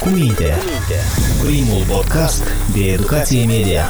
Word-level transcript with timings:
Cu 0.00 0.08
minte. 0.08 0.54
Primul 1.44 1.84
podcast 1.88 2.42
de 2.74 2.92
educație 2.92 3.44
media. 3.46 3.84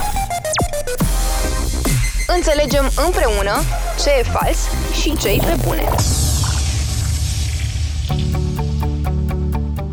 Înțelegem 2.36 2.90
împreună 3.06 3.52
ce 4.02 4.11
e 4.19 4.22
fals 4.22 4.58
și 5.00 5.16
ce 5.16 5.29
e 5.29 5.37
pe 5.37 5.56
bune. 5.66 5.84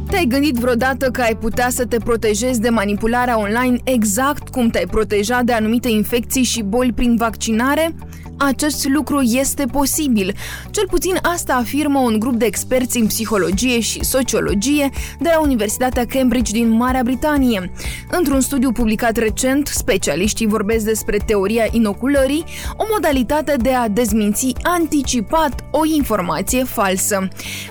Te-ai 0.10 0.26
gândit 0.26 0.56
vreodată 0.56 1.10
că 1.12 1.22
ai 1.22 1.36
putea 1.36 1.68
să 1.70 1.86
te 1.86 1.98
protejezi 1.98 2.60
de 2.60 2.70
manipularea 2.70 3.40
online 3.40 3.78
exact 3.84 4.50
cum 4.50 4.70
te-ai 4.70 4.86
proteja 4.86 5.42
de 5.44 5.54
anumite 5.54 5.90
infecții 5.90 6.44
și 6.44 6.62
boli 6.62 6.94
prin 6.94 7.16
vaccinare? 7.16 7.96
Acest 8.38 8.88
lucru 8.88 9.22
este 9.22 9.66
posibil. 9.66 10.36
Cel 10.72 10.88
puțin 10.90 11.18
asta 11.22 11.54
afirmă 11.54 12.00
un 12.00 12.20
grup 12.20 12.34
de 12.34 12.46
experți 12.46 12.98
în 12.98 13.08
psihologie 13.08 13.80
și 13.80 14.04
sociologie 14.04 14.90
de 15.20 15.30
la 15.34 15.42
Universitatea 15.42 16.06
Cambridge 16.06 16.52
din 16.52 16.70
Marea 16.70 17.04
Britanie. 17.04 17.72
Într-un 18.12 18.42
studiu 18.42 18.72
publicat 18.72 19.18
recent, 19.18 19.68
specialiștii 19.68 20.48
vorbesc 20.48 20.86
despre 20.86 21.18
teoria 21.26 21.66
inoculării, 21.72 22.44
o 22.78 22.84
modalitate 22.92 23.56
de 23.62 23.74
a 23.74 23.88
dezminți 23.88 24.54
anticipat 24.64 25.64
o 25.72 25.86
informație 25.96 26.64
falsă. 26.64 27.28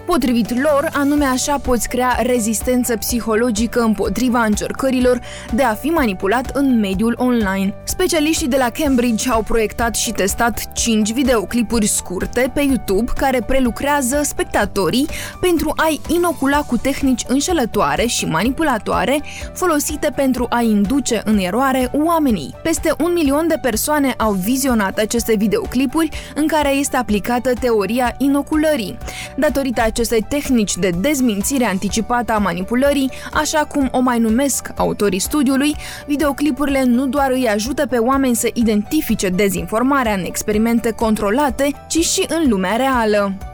Potrivit 0.06 0.62
lor, 0.62 0.88
anume 0.92 1.24
așa 1.24 1.58
poți 1.58 1.88
crea 1.88 2.18
rezistență 2.22 2.96
psihologică 2.96 3.80
împotriva 3.80 4.44
încercărilor 4.44 5.20
de 5.54 5.62
a 5.62 5.74
fi 5.74 5.86
manipulat 5.86 6.50
în 6.56 6.78
mediul 6.80 7.14
online. 7.18 7.74
Specialiștii 7.84 8.48
de 8.48 8.56
la 8.56 8.70
Cambridge 8.70 9.30
au 9.30 9.42
proiectat 9.42 9.94
și 9.94 10.12
testat 10.12 10.51
5 10.72 11.12
videoclipuri 11.12 11.86
scurte 11.86 12.50
pe 12.54 12.60
YouTube 12.60 13.12
care 13.16 13.40
prelucrează 13.46 14.20
spectatorii 14.24 15.08
pentru 15.40 15.72
a-i 15.76 16.00
inocula 16.08 16.62
cu 16.62 16.76
tehnici 16.76 17.24
înșelătoare 17.28 18.06
și 18.06 18.24
manipulatoare 18.24 19.22
folosite 19.54 20.12
pentru 20.14 20.46
a 20.50 20.60
induce 20.60 21.22
în 21.24 21.38
eroare 21.38 21.90
oamenii. 21.92 22.54
Peste 22.62 22.94
un 23.02 23.12
milion 23.12 23.46
de 23.48 23.58
persoane 23.62 24.14
au 24.16 24.32
vizionat 24.32 24.98
aceste 24.98 25.34
videoclipuri 25.36 26.08
în 26.34 26.46
care 26.46 26.74
este 26.74 26.96
aplicată 26.96 27.52
teoria 27.52 28.14
inoculării. 28.18 28.98
Datorită 29.36 29.82
acestei 29.82 30.26
tehnici 30.28 30.76
de 30.76 30.92
dezmințire 31.00 31.64
anticipată 31.64 32.32
a 32.32 32.38
manipulării, 32.38 33.10
așa 33.32 33.58
cum 33.64 33.88
o 33.92 34.00
mai 34.00 34.18
numesc 34.18 34.68
autorii 34.76 35.18
studiului, 35.18 35.76
videoclipurile 36.06 36.84
nu 36.84 37.06
doar 37.06 37.30
îi 37.30 37.48
ajută 37.48 37.86
pe 37.86 37.96
oameni 37.96 38.34
să 38.34 38.50
identifice 38.52 39.28
dezinformarea 39.28 40.14
în 40.14 40.24
experimente 40.42 40.90
controlate, 40.90 41.70
ci 41.88 41.98
și 42.04 42.26
în 42.28 42.48
lumea 42.48 42.76
reală. 42.76 43.51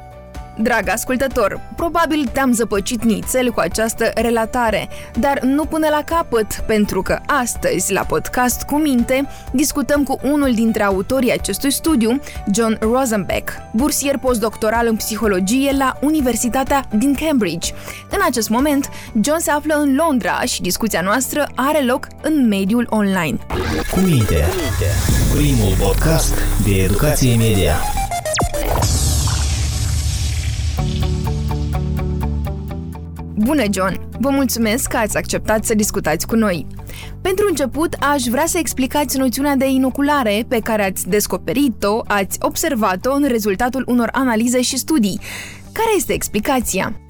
Drag 0.63 0.89
ascultător, 0.89 1.61
probabil 1.77 2.31
te-am 2.33 2.53
zăpăcit 2.53 3.05
nițel 3.05 3.51
cu 3.51 3.61
această 3.61 4.11
relatare, 4.15 4.89
dar 5.19 5.41
nu 5.43 5.65
până 5.65 5.87
la 5.91 6.03
capăt, 6.05 6.65
pentru 6.67 7.03
că 7.03 7.19
astăzi, 7.27 7.93
la 7.93 8.01
podcast 8.01 8.63
cu 8.63 8.77
minte, 8.77 9.29
discutăm 9.53 10.03
cu 10.03 10.19
unul 10.23 10.55
dintre 10.55 10.83
autorii 10.83 11.33
acestui 11.33 11.71
studiu, 11.73 12.21
John 12.55 12.79
Rosenbeck, 12.81 13.53
bursier 13.75 14.19
postdoctoral 14.19 14.87
în 14.87 14.97
psihologie 14.97 15.75
la 15.79 15.99
Universitatea 16.01 16.85
din 16.97 17.15
Cambridge. 17.15 17.73
În 18.11 18.19
acest 18.29 18.49
moment, 18.49 18.89
John 19.21 19.39
se 19.39 19.51
află 19.51 19.75
în 19.75 19.95
Londra 19.95 20.41
și 20.41 20.63
discuția 20.63 21.01
noastră 21.01 21.49
are 21.55 21.85
loc 21.85 22.07
în 22.23 22.49
mediul 22.49 22.87
online. 22.91 23.39
Cu 23.91 23.99
minte, 23.99 24.45
primul 25.35 25.75
podcast 25.79 26.35
de 26.65 26.83
educație 26.83 27.37
media. 27.37 27.77
Bună, 33.49 33.63
John! 33.73 34.01
Vă 34.21 34.31
mulțumesc 34.31 34.89
că 34.89 34.97
ați 34.97 35.17
acceptat 35.17 35.65
să 35.65 35.75
discutați 35.75 36.27
cu 36.27 36.35
noi. 36.35 36.67
Pentru 37.23 37.47
început, 37.49 37.97
aș 38.01 38.23
vrea 38.23 38.47
să 38.47 38.59
explicați 38.59 39.19
noțiunea 39.19 39.57
de 39.57 39.69
inoculare 39.69 40.45
pe 40.49 40.59
care 40.59 40.85
ați 40.85 41.09
descoperit-o, 41.09 42.01
ați 42.07 42.39
observat-o 42.41 43.13
în 43.13 43.29
rezultatul 43.29 43.85
unor 43.87 44.09
analize 44.13 44.63
și 44.63 44.77
studii. 44.77 45.21
Care 45.79 45.91
este 45.97 46.13
explicația? 46.13 47.01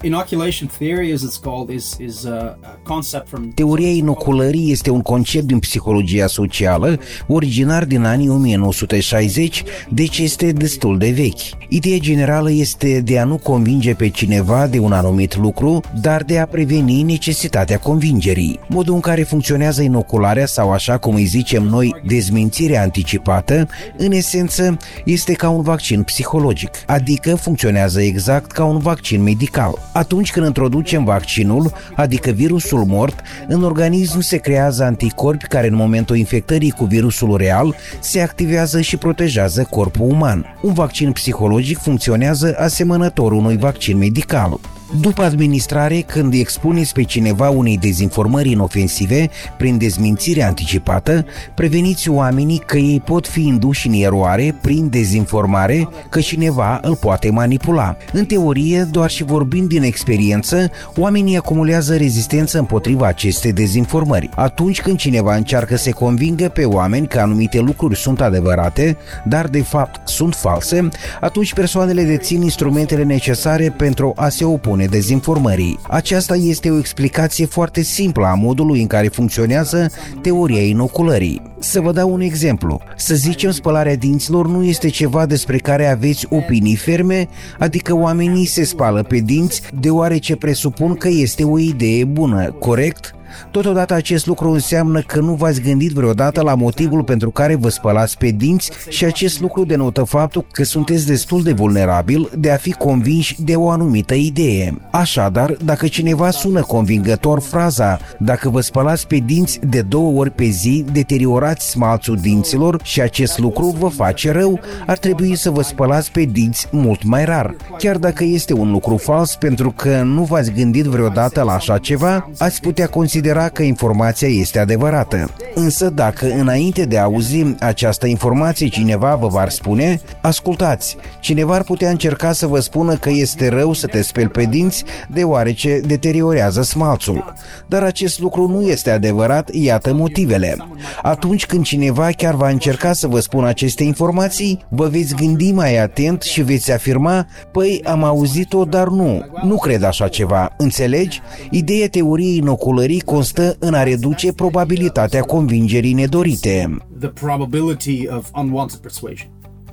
Teoria 3.53 3.89
inoculării 3.89 4.71
este 4.71 4.89
un 4.89 5.01
concept 5.01 5.45
din 5.45 5.59
psihologia 5.59 6.27
socială, 6.27 6.99
originar 7.27 7.85
din 7.85 8.03
anii 8.03 8.29
1960, 8.29 9.63
deci 9.89 10.17
este 10.17 10.51
destul 10.51 10.97
de 10.97 11.09
vechi. 11.09 11.67
Ideea 11.69 11.97
generală 11.97 12.51
este 12.51 13.01
de 13.01 13.19
a 13.19 13.23
nu 13.23 13.37
convinge 13.37 13.93
pe 13.93 14.09
cineva 14.09 14.67
de 14.67 14.79
un 14.79 14.91
anumit 14.91 15.35
lucru, 15.37 15.81
dar 16.01 16.23
de 16.23 16.39
a 16.39 16.45
preveni 16.45 17.01
necesitatea 17.01 17.79
convingerii. 17.79 18.59
Modul 18.67 18.93
în 18.93 18.99
care 18.99 19.23
funcționează 19.23 19.81
inocularea 19.81 20.45
sau 20.45 20.71
așa 20.71 20.97
cum 20.97 21.15
îi 21.15 21.25
zicem 21.25 21.63
noi, 21.63 21.95
dezmințirea 22.05 22.81
anticipată, 22.81 23.67
în 23.97 24.11
esență 24.11 24.77
este 25.05 25.33
ca 25.33 25.49
un 25.49 25.61
vaccin 25.61 26.03
psihologic, 26.03 26.71
adică 26.85 27.35
funcționează 27.35 28.01
exact 28.01 28.51
ca 28.59 28.65
un 28.65 28.77
vaccin 28.77 29.23
medical. 29.23 29.73
Atunci 29.93 30.31
când 30.31 30.45
introducem 30.45 31.03
vaccinul, 31.03 31.71
adică 31.95 32.31
virusul 32.31 32.85
mort, 32.85 33.21
în 33.47 33.63
organism 33.63 34.19
se 34.19 34.37
creează 34.37 34.83
anticorpi 34.83 35.47
care 35.47 35.67
în 35.67 35.75
momentul 35.75 36.15
infectării 36.15 36.71
cu 36.71 36.85
virusul 36.85 37.37
real 37.37 37.75
se 37.99 38.21
activează 38.21 38.81
și 38.81 38.97
protejează 38.97 39.67
corpul 39.69 40.09
uman. 40.09 40.45
Un 40.61 40.73
vaccin 40.73 41.11
psihologic 41.11 41.77
funcționează 41.77 42.55
asemănător 42.57 43.31
unui 43.31 43.57
vaccin 43.57 43.97
medical. 43.97 44.59
După 44.97 45.21
administrare, 45.21 46.01
când 46.01 46.33
expuneți 46.33 46.93
pe 46.93 47.03
cineva 47.03 47.49
unei 47.49 47.77
dezinformări 47.77 48.51
inofensive 48.51 49.29
prin 49.57 49.77
dezmințire 49.77 50.43
anticipată, 50.43 51.25
preveniți 51.55 52.09
oamenii 52.09 52.61
că 52.65 52.77
ei 52.77 53.01
pot 53.05 53.27
fi 53.27 53.47
induși 53.47 53.87
în 53.87 53.93
eroare 53.93 54.55
prin 54.61 54.89
dezinformare 54.89 55.89
că 56.09 56.19
cineva 56.19 56.79
îl 56.83 56.95
poate 56.95 57.29
manipula. 57.29 57.97
În 58.13 58.25
teorie, 58.25 58.87
doar 58.91 59.09
și 59.09 59.23
vorbind 59.23 59.67
din 59.67 59.83
experiență, 59.83 60.71
oamenii 60.95 61.37
acumulează 61.37 61.95
rezistență 61.95 62.59
împotriva 62.59 63.07
acestei 63.07 63.53
dezinformări. 63.53 64.29
Atunci 64.35 64.81
când 64.81 64.97
cineva 64.97 65.35
încearcă 65.35 65.75
să 65.75 65.91
convingă 65.91 66.49
pe 66.49 66.65
oameni 66.65 67.07
că 67.07 67.19
anumite 67.19 67.59
lucruri 67.59 67.97
sunt 67.97 68.21
adevărate, 68.21 68.97
dar 69.25 69.47
de 69.47 69.61
fapt 69.61 70.07
sunt 70.07 70.35
false, 70.35 70.89
atunci 71.21 71.53
persoanele 71.53 72.03
dețin 72.03 72.41
instrumentele 72.41 73.03
necesare 73.03 73.73
pentru 73.77 74.13
a 74.15 74.29
se 74.29 74.45
opune 74.45 74.78
opune 74.79 74.97
dezinformării. 74.97 75.79
Aceasta 75.89 76.35
este 76.35 76.69
o 76.69 76.77
explicație 76.77 77.45
foarte 77.45 77.81
simplă 77.81 78.25
a 78.25 78.33
modului 78.33 78.81
în 78.81 78.87
care 78.87 79.07
funcționează 79.07 79.91
teoria 80.21 80.61
inoculării. 80.61 81.41
Să 81.59 81.81
vă 81.81 81.91
dau 81.91 82.13
un 82.13 82.21
exemplu. 82.21 82.81
Să 82.95 83.15
zicem, 83.15 83.51
spălarea 83.51 83.95
dinților 83.95 84.47
nu 84.47 84.63
este 84.63 84.89
ceva 84.89 85.25
despre 85.25 85.57
care 85.57 85.87
aveți 85.87 86.27
opinii 86.29 86.75
ferme, 86.75 87.27
adică 87.59 87.95
oamenii 87.95 88.45
se 88.45 88.63
spală 88.63 89.03
pe 89.03 89.17
dinți 89.17 89.61
deoarece 89.79 90.35
presupun 90.35 90.93
că 90.95 91.07
este 91.07 91.43
o 91.43 91.59
idee 91.59 92.05
bună, 92.05 92.55
corect? 92.59 93.13
Totodată 93.51 93.93
acest 93.93 94.25
lucru 94.25 94.49
înseamnă 94.49 95.01
că 95.01 95.19
nu 95.19 95.33
v-ați 95.33 95.61
gândit 95.61 95.91
vreodată 95.91 96.41
la 96.41 96.55
motivul 96.55 97.03
pentru 97.03 97.31
care 97.31 97.55
vă 97.55 97.69
spălați 97.69 98.17
pe 98.17 98.29
dinți 98.29 98.71
și 98.89 99.05
acest 99.05 99.39
lucru 99.41 99.65
denotă 99.65 100.03
faptul 100.03 100.45
că 100.51 100.63
sunteți 100.63 101.05
destul 101.05 101.43
de 101.43 101.53
vulnerabil 101.53 102.29
de 102.37 102.51
a 102.51 102.55
fi 102.55 102.71
convinși 102.71 103.41
de 103.41 103.55
o 103.55 103.69
anumită 103.69 104.13
idee. 104.13 104.77
Așadar, 104.91 105.57
dacă 105.63 105.87
cineva 105.87 106.29
sună 106.31 106.61
convingător 106.61 107.39
fraza 107.39 107.99
dacă 108.19 108.49
vă 108.49 108.61
spălați 108.61 109.07
pe 109.07 109.15
dinți 109.15 109.59
de 109.69 109.81
două 109.81 110.19
ori 110.19 110.31
pe 110.31 110.43
zi, 110.43 110.85
deteriorați 110.91 111.69
smalțul 111.69 112.15
dinților 112.15 112.79
și 112.83 113.01
acest 113.01 113.37
lucru 113.39 113.75
vă 113.79 113.87
face 113.87 114.31
rău, 114.31 114.59
ar 114.85 114.97
trebui 114.97 115.35
să 115.35 115.49
vă 115.49 115.61
spălați 115.61 116.11
pe 116.11 116.21
dinți 116.21 116.67
mult 116.71 117.03
mai 117.03 117.25
rar. 117.25 117.55
Chiar 117.77 117.97
dacă 117.97 118.23
este 118.23 118.53
un 118.53 118.71
lucru 118.71 118.97
fals 118.97 119.35
pentru 119.35 119.71
că 119.71 120.01
nu 120.01 120.23
v-ați 120.23 120.51
gândit 120.51 120.85
vreodată 120.85 121.41
la 121.41 121.53
așa 121.53 121.77
ceva, 121.77 122.29
ați 122.37 122.61
putea 122.61 122.87
considera 122.87 123.18
considera 123.19 123.49
că 123.49 123.63
informația 123.63 124.27
este 124.27 124.59
adevărată. 124.59 125.31
Însă 125.53 125.89
dacă 125.89 126.25
înainte 126.25 126.85
de 126.85 126.97
a 126.97 127.03
auzi 127.03 127.55
această 127.59 128.07
informație 128.07 128.67
cineva 128.67 129.15
vă 129.15 129.27
va 129.27 129.49
spune, 129.49 130.01
ascultați, 130.21 130.97
cineva 131.19 131.55
ar 131.55 131.63
putea 131.63 131.89
încerca 131.89 132.31
să 132.31 132.47
vă 132.47 132.59
spună 132.59 132.95
că 132.95 133.09
este 133.09 133.47
rău 133.47 133.73
să 133.73 133.87
te 133.87 134.01
speli 134.01 134.27
pe 134.27 134.43
dinți 134.43 134.83
deoarece 135.09 135.81
deteriorează 135.85 136.61
smalțul. 136.61 137.33
Dar 137.67 137.83
acest 137.83 138.19
lucru 138.19 138.47
nu 138.47 138.61
este 138.61 138.89
adevărat, 138.89 139.49
iată 139.53 139.93
motivele. 139.93 140.57
Atunci 141.01 141.45
când 141.45 141.63
cineva 141.63 142.09
chiar 142.17 142.35
va 142.35 142.49
încerca 142.49 142.93
să 142.93 143.07
vă 143.07 143.19
spună 143.19 143.47
aceste 143.47 143.83
informații, 143.83 144.65
vă 144.69 144.87
veți 144.87 145.15
gândi 145.15 145.51
mai 145.51 145.77
atent 145.77 146.21
și 146.21 146.41
veți 146.41 146.71
afirma, 146.71 147.27
păi 147.51 147.81
am 147.85 148.03
auzit-o, 148.03 148.63
dar 148.63 148.87
nu, 148.87 149.25
nu 149.43 149.57
cred 149.57 149.83
așa 149.83 150.07
ceva, 150.07 150.53
înțelegi? 150.57 151.21
Ideea 151.51 151.89
teoriei 151.89 152.37
inoculării 152.37 153.01
constă 153.09 153.55
în 153.59 153.73
a 153.73 153.83
reduce 153.83 154.33
probabilitatea 154.33 155.21
convingerii 155.21 155.93
nedorite. 155.93 156.77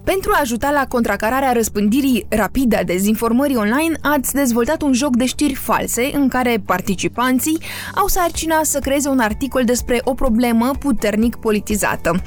Pentru 0.05 0.31
a 0.35 0.38
ajuta 0.41 0.71
la 0.71 0.87
contracararea 0.88 1.53
răspândirii 1.53 2.27
rapide 2.29 2.77
a 2.77 2.85
dezinformării 2.85 3.56
online, 3.56 3.99
ați 4.03 4.35
dezvoltat 4.35 4.83
un 4.83 4.93
joc 4.93 5.17
de 5.17 5.27
știri 5.27 5.55
false 5.55 6.11
în 6.15 6.29
care 6.29 6.62
participanții 6.67 7.59
au 7.94 8.06
sarcina 8.06 8.61
să 8.62 8.79
creeze 8.79 9.09
un 9.09 9.19
articol 9.19 9.65
despre 9.65 10.00
o 10.05 10.15
problemă 10.15 10.71
puternic 10.79 11.37
politizată. 11.37 12.23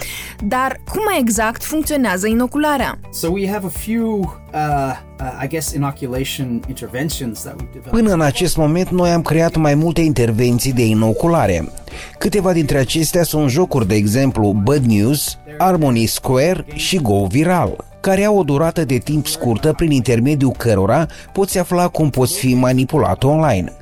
Dar 0.48 0.82
cum 0.92 1.04
exact 1.20 1.64
funcționează 1.64 2.28
inocularea? 2.28 3.00
So 3.12 3.32
we 3.32 3.50
have 3.52 3.66
a 3.66 3.70
few 3.70 4.38
uh, 4.54 4.96
uh, 5.20 5.44
I 5.44 5.48
guess 5.48 5.74
inoculation 5.74 6.62
interventions 6.68 7.42
that 7.42 7.54
we've 7.54 7.74
developed. 7.74 7.92
Până 7.92 8.14
în 8.14 8.22
acest 8.22 8.58
moment, 8.58 8.90
noi 8.90 9.10
am 9.10 9.22
creat 9.22 9.56
mai 9.56 9.76
multe 9.76 10.02
intervenții 10.02 10.74
de 10.74 10.86
inoculare. 10.86 11.70
Câteva 12.18 12.54
dintre 12.54 12.78
acestea 12.78 13.24
sunt 13.24 13.50
jocuri, 13.50 13.88
de 13.88 13.96
exemplu 13.96 14.52
Bad 14.52 14.86
News, 14.86 15.38
Harmony 15.58 16.06
Square 16.06 16.66
și 16.74 16.98
Go 16.98 17.26
Viral 17.26 17.88
care 18.00 18.24
au 18.24 18.38
o 18.38 18.44
durată 18.44 18.86
de 18.86 18.98
timp 18.98 19.28
scurtă 19.28 19.74
prin 19.74 19.92
intermediul 19.92 20.52
cărora 20.52 21.06
poți 21.34 21.58
afla 21.58 21.88
cum 21.88 22.10
poți 22.10 22.40
fi 22.40 22.54
manipulat 22.54 23.24
online. 23.24 23.74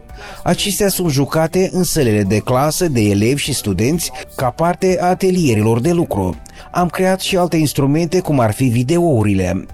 Acestea 0.44 0.88
sunt 0.88 1.12
jucate 1.12 1.70
în 1.72 1.84
sălile 1.84 2.24
de 2.24 2.38
clasă 2.38 2.88
de 2.88 3.02
elevi 3.02 3.42
și 3.42 3.54
studenți 3.54 4.12
ca 4.36 4.50
parte 4.50 4.98
a 5.02 5.08
atelierilor 5.08 5.80
de 5.80 5.92
lucru. 5.92 6.36
Am 6.72 6.88
creat 6.88 7.20
și 7.20 7.38
alte 7.38 7.58
instrumente 7.58 8.20
cum 8.20 8.40
ar 8.40 8.52
fi 8.52 8.66
videourile. 8.66 9.66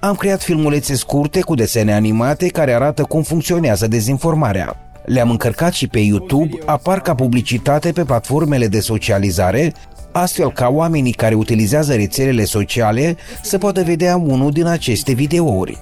Am 0.00 0.14
creat 0.14 0.42
filmulețe 0.42 0.94
scurte 0.94 1.40
cu 1.40 1.54
desene 1.54 1.92
animate 1.92 2.46
care 2.46 2.74
arată 2.74 3.02
cum 3.02 3.22
funcționează 3.22 3.86
dezinformarea. 3.86 4.76
Le-am 5.04 5.30
încărcat 5.30 5.72
și 5.72 5.88
pe 5.88 5.98
YouTube, 5.98 6.58
apar 6.64 7.00
ca 7.00 7.14
publicitate 7.14 7.92
pe 7.92 8.04
platformele 8.04 8.66
de 8.66 8.80
socializare, 8.80 9.72
astfel 10.12 10.52
ca 10.52 10.68
oamenii 10.68 11.12
care 11.12 11.34
utilizează 11.34 11.94
rețelele 11.94 12.44
sociale 12.44 13.16
să 13.42 13.58
poată 13.58 13.82
vedea 13.82 14.16
unul 14.16 14.50
din 14.50 14.66
aceste 14.66 15.12
videouri. 15.12 15.78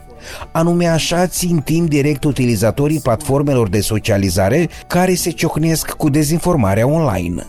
Anume 0.53 0.87
așa 0.87 1.27
țintim 1.27 1.87
direct 1.87 2.25
utilizatorii 2.25 3.01
platformelor 3.01 3.69
de 3.69 3.81
socializare 3.81 4.69
care 4.87 5.15
se 5.15 5.31
ciocnesc 5.31 5.91
cu 5.91 6.09
dezinformarea 6.09 6.87
online. 6.87 7.47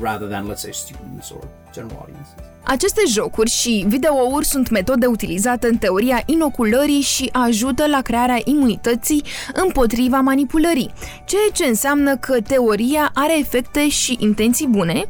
rather 0.00 0.28
than, 0.28 0.46
let's 0.46 0.60
say, 0.60 0.72
students 0.72 1.30
or 1.30 1.48
general 1.72 1.98
audiences. 2.00 2.37
Aceste 2.70 3.00
jocuri 3.08 3.50
și 3.50 3.84
videouri 3.88 4.46
sunt 4.46 4.70
metode 4.70 5.06
utilizate 5.06 5.66
în 5.66 5.76
teoria 5.76 6.22
inoculării 6.26 7.00
și 7.00 7.28
ajută 7.32 7.86
la 7.86 8.00
crearea 8.00 8.40
imunității 8.44 9.22
împotriva 9.54 10.20
manipulării, 10.20 10.90
ceea 11.24 11.48
ce 11.52 11.64
înseamnă 11.64 12.16
că 12.16 12.40
teoria 12.40 13.10
are 13.14 13.38
efecte 13.38 13.88
și 13.88 14.16
intenții 14.20 14.66
bune, 14.66 15.04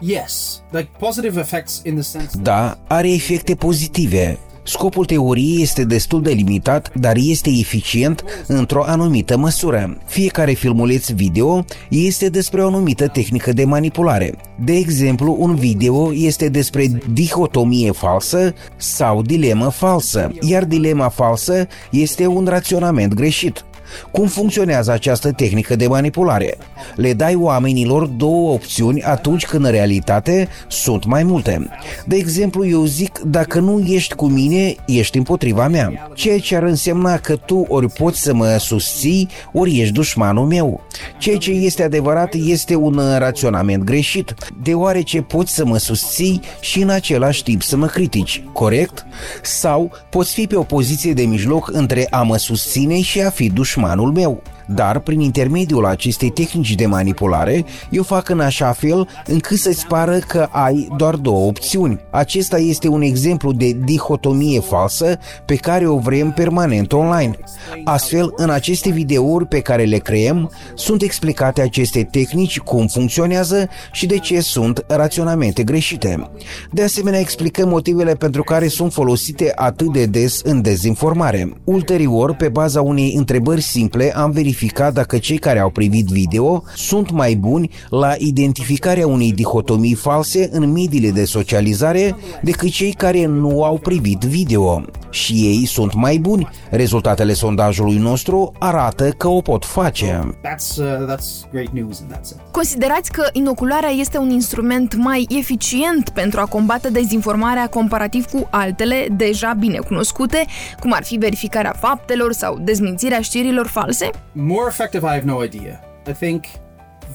Yes, 0.00 0.62
like 0.70 0.90
positive 0.98 1.40
effects 1.40 1.80
in 1.84 1.92
the 1.94 2.02
sense 2.02 2.28
that 2.28 2.42
Da, 2.42 2.78
are 2.94 3.12
efecte 3.12 3.54
pozitive. 3.54 4.38
Scopul 4.68 5.04
teoriei 5.04 5.62
este 5.62 5.84
destul 5.84 6.22
de 6.22 6.30
limitat, 6.30 6.90
dar 6.94 7.16
este 7.16 7.50
eficient 7.58 8.24
într-o 8.46 8.84
anumită 8.86 9.36
măsură. 9.36 9.98
Fiecare 10.06 10.52
filmuleț 10.52 11.10
video 11.10 11.64
este 11.88 12.28
despre 12.28 12.62
o 12.62 12.66
anumită 12.66 13.06
tehnică 13.06 13.52
de 13.52 13.64
manipulare. 13.64 14.34
De 14.64 14.72
exemplu, 14.72 15.36
un 15.38 15.54
video 15.54 16.14
este 16.14 16.48
despre 16.48 16.86
dihotomie 17.12 17.90
falsă 17.90 18.54
sau 18.76 19.22
dilemă 19.22 19.68
falsă, 19.70 20.30
iar 20.40 20.64
dilema 20.64 21.08
falsă 21.08 21.66
este 21.90 22.26
un 22.26 22.46
raționament 22.48 23.14
greșit. 23.14 23.64
Cum 24.10 24.26
funcționează 24.26 24.92
această 24.92 25.32
tehnică 25.32 25.76
de 25.76 25.86
manipulare? 25.86 26.58
Le 26.94 27.12
dai 27.12 27.34
oamenilor 27.34 28.06
două 28.06 28.52
opțiuni 28.52 29.02
atunci 29.02 29.46
când 29.46 29.64
în 29.64 29.70
realitate 29.70 30.48
sunt 30.68 31.04
mai 31.04 31.22
multe. 31.22 31.68
De 32.06 32.16
exemplu, 32.16 32.66
eu 32.66 32.84
zic, 32.84 33.18
dacă 33.18 33.60
nu 33.60 33.78
ești 33.86 34.14
cu 34.14 34.26
mine, 34.26 34.74
ești 34.86 35.16
împotriva 35.16 35.68
mea. 35.68 36.10
Ceea 36.14 36.38
ce 36.38 36.56
ar 36.56 36.62
însemna 36.62 37.18
că 37.18 37.36
tu 37.36 37.64
ori 37.68 37.88
poți 37.88 38.20
să 38.20 38.34
mă 38.34 38.56
susții, 38.60 39.28
ori 39.52 39.80
ești 39.80 39.92
dușmanul 39.92 40.46
meu. 40.46 40.80
Ceea 41.18 41.36
ce 41.36 41.50
este 41.50 41.82
adevărat 41.82 42.34
este 42.34 42.74
un 42.74 43.00
raționament 43.18 43.82
greșit, 43.82 44.34
deoarece 44.62 45.20
poți 45.20 45.54
să 45.54 45.64
mă 45.64 45.76
susții 45.76 46.40
și 46.60 46.82
în 46.82 46.88
același 46.88 47.42
timp 47.42 47.62
să 47.62 47.76
mă 47.76 47.86
critici, 47.86 48.44
corect? 48.52 49.06
Sau 49.42 49.90
poți 50.10 50.34
fi 50.34 50.46
pe 50.46 50.56
o 50.56 50.62
poziție 50.62 51.12
de 51.12 51.22
mijloc 51.22 51.70
între 51.72 52.06
a 52.10 52.22
mă 52.22 52.36
susține 52.36 53.00
și 53.00 53.20
a 53.20 53.30
fi 53.30 53.50
dușmanul 53.78 54.12
meu. 54.12 54.42
Dar, 54.74 54.98
prin 54.98 55.20
intermediul 55.20 55.86
acestei 55.86 56.30
tehnici 56.30 56.74
de 56.74 56.86
manipulare, 56.86 57.64
eu 57.90 58.02
fac 58.02 58.28
în 58.28 58.40
așa 58.40 58.72
fel 58.72 59.08
încât 59.26 59.58
să-ți 59.58 59.86
pară 59.86 60.18
că 60.18 60.48
ai 60.50 60.88
doar 60.96 61.14
două 61.14 61.46
opțiuni. 61.46 62.00
Acesta 62.10 62.58
este 62.58 62.88
un 62.88 63.02
exemplu 63.02 63.52
de 63.52 63.76
dihotomie 63.84 64.60
falsă 64.60 65.18
pe 65.44 65.54
care 65.54 65.86
o 65.86 65.98
vrem 65.98 66.30
permanent 66.30 66.92
online. 66.92 67.38
Astfel, 67.84 68.32
în 68.36 68.50
aceste 68.50 68.90
videouri 68.90 69.46
pe 69.46 69.60
care 69.60 69.84
le 69.84 69.98
creăm, 69.98 70.50
sunt 70.74 71.02
explicate 71.02 71.60
aceste 71.60 72.08
tehnici, 72.10 72.58
cum 72.58 72.86
funcționează 72.86 73.68
și 73.92 74.06
de 74.06 74.18
ce 74.18 74.40
sunt 74.40 74.84
raționamente 74.88 75.62
greșite. 75.62 76.30
De 76.72 76.82
asemenea, 76.82 77.20
explicăm 77.20 77.68
motivele 77.68 78.14
pentru 78.14 78.42
care 78.42 78.68
sunt 78.68 78.92
folosite 78.92 79.52
atât 79.54 79.92
de 79.92 80.06
des 80.06 80.40
în 80.44 80.62
dezinformare. 80.62 81.52
Ulterior, 81.64 82.34
pe 82.34 82.48
baza 82.48 82.82
unei 82.82 83.14
întrebări 83.16 83.60
simple, 83.60 84.16
am 84.16 84.30
verificat 84.30 84.56
dacă 84.92 85.18
cei 85.18 85.38
care 85.38 85.58
au 85.58 85.70
privit 85.70 86.06
video 86.06 86.62
sunt 86.74 87.10
mai 87.10 87.34
buni 87.34 87.70
la 87.88 88.14
identificarea 88.18 89.06
unei 89.06 89.32
dihotomii 89.32 89.94
false 89.94 90.48
în 90.52 90.72
mediile 90.72 91.10
de 91.10 91.24
socializare 91.24 92.16
decât 92.42 92.70
cei 92.70 92.92
care 92.92 93.26
nu 93.26 93.64
au 93.64 93.78
privit 93.78 94.20
video. 94.20 94.84
Și 95.10 95.32
ei 95.32 95.66
sunt 95.66 95.94
mai 95.94 96.18
buni. 96.18 96.48
Rezultatele 96.70 97.32
sondajului 97.32 97.96
nostru 97.96 98.52
arată 98.58 99.10
că 99.10 99.28
o 99.28 99.40
pot 99.40 99.64
face. 99.64 100.36
that's 100.42 100.78
uh, 100.78 101.14
that's 101.14 101.50
great 101.50 101.68
news 101.72 101.98
in 101.98 102.06
that 102.06 102.26
sense. 102.26 102.42
Considerați 102.50 103.12
că 103.12 103.28
inocularea 103.32 103.90
este 103.90 104.18
un 104.18 104.30
instrument 104.30 104.94
mai 104.94 105.26
eficient 105.38 106.08
pentru 106.08 106.40
a 106.40 106.44
combate 106.44 106.90
dezinformarea 106.90 107.66
comparativ 107.66 108.24
cu 108.24 108.48
altele 108.50 109.06
deja 109.16 109.52
bine 109.58 109.78
cunoscute, 109.78 110.46
cum 110.80 110.92
ar 110.92 111.04
fi 111.04 111.16
verificarea 111.16 111.72
faptelor 111.78 112.32
sau 112.32 112.58
dezmințirea 112.60 113.20
știrilor 113.20 113.66
false? 113.66 114.10
More 114.48 114.68
effective, 114.68 115.04
I 115.04 115.10
have 115.10 115.26
no 115.26 115.44
idea. 115.44 115.80
I 116.06 116.12
think 116.12 116.44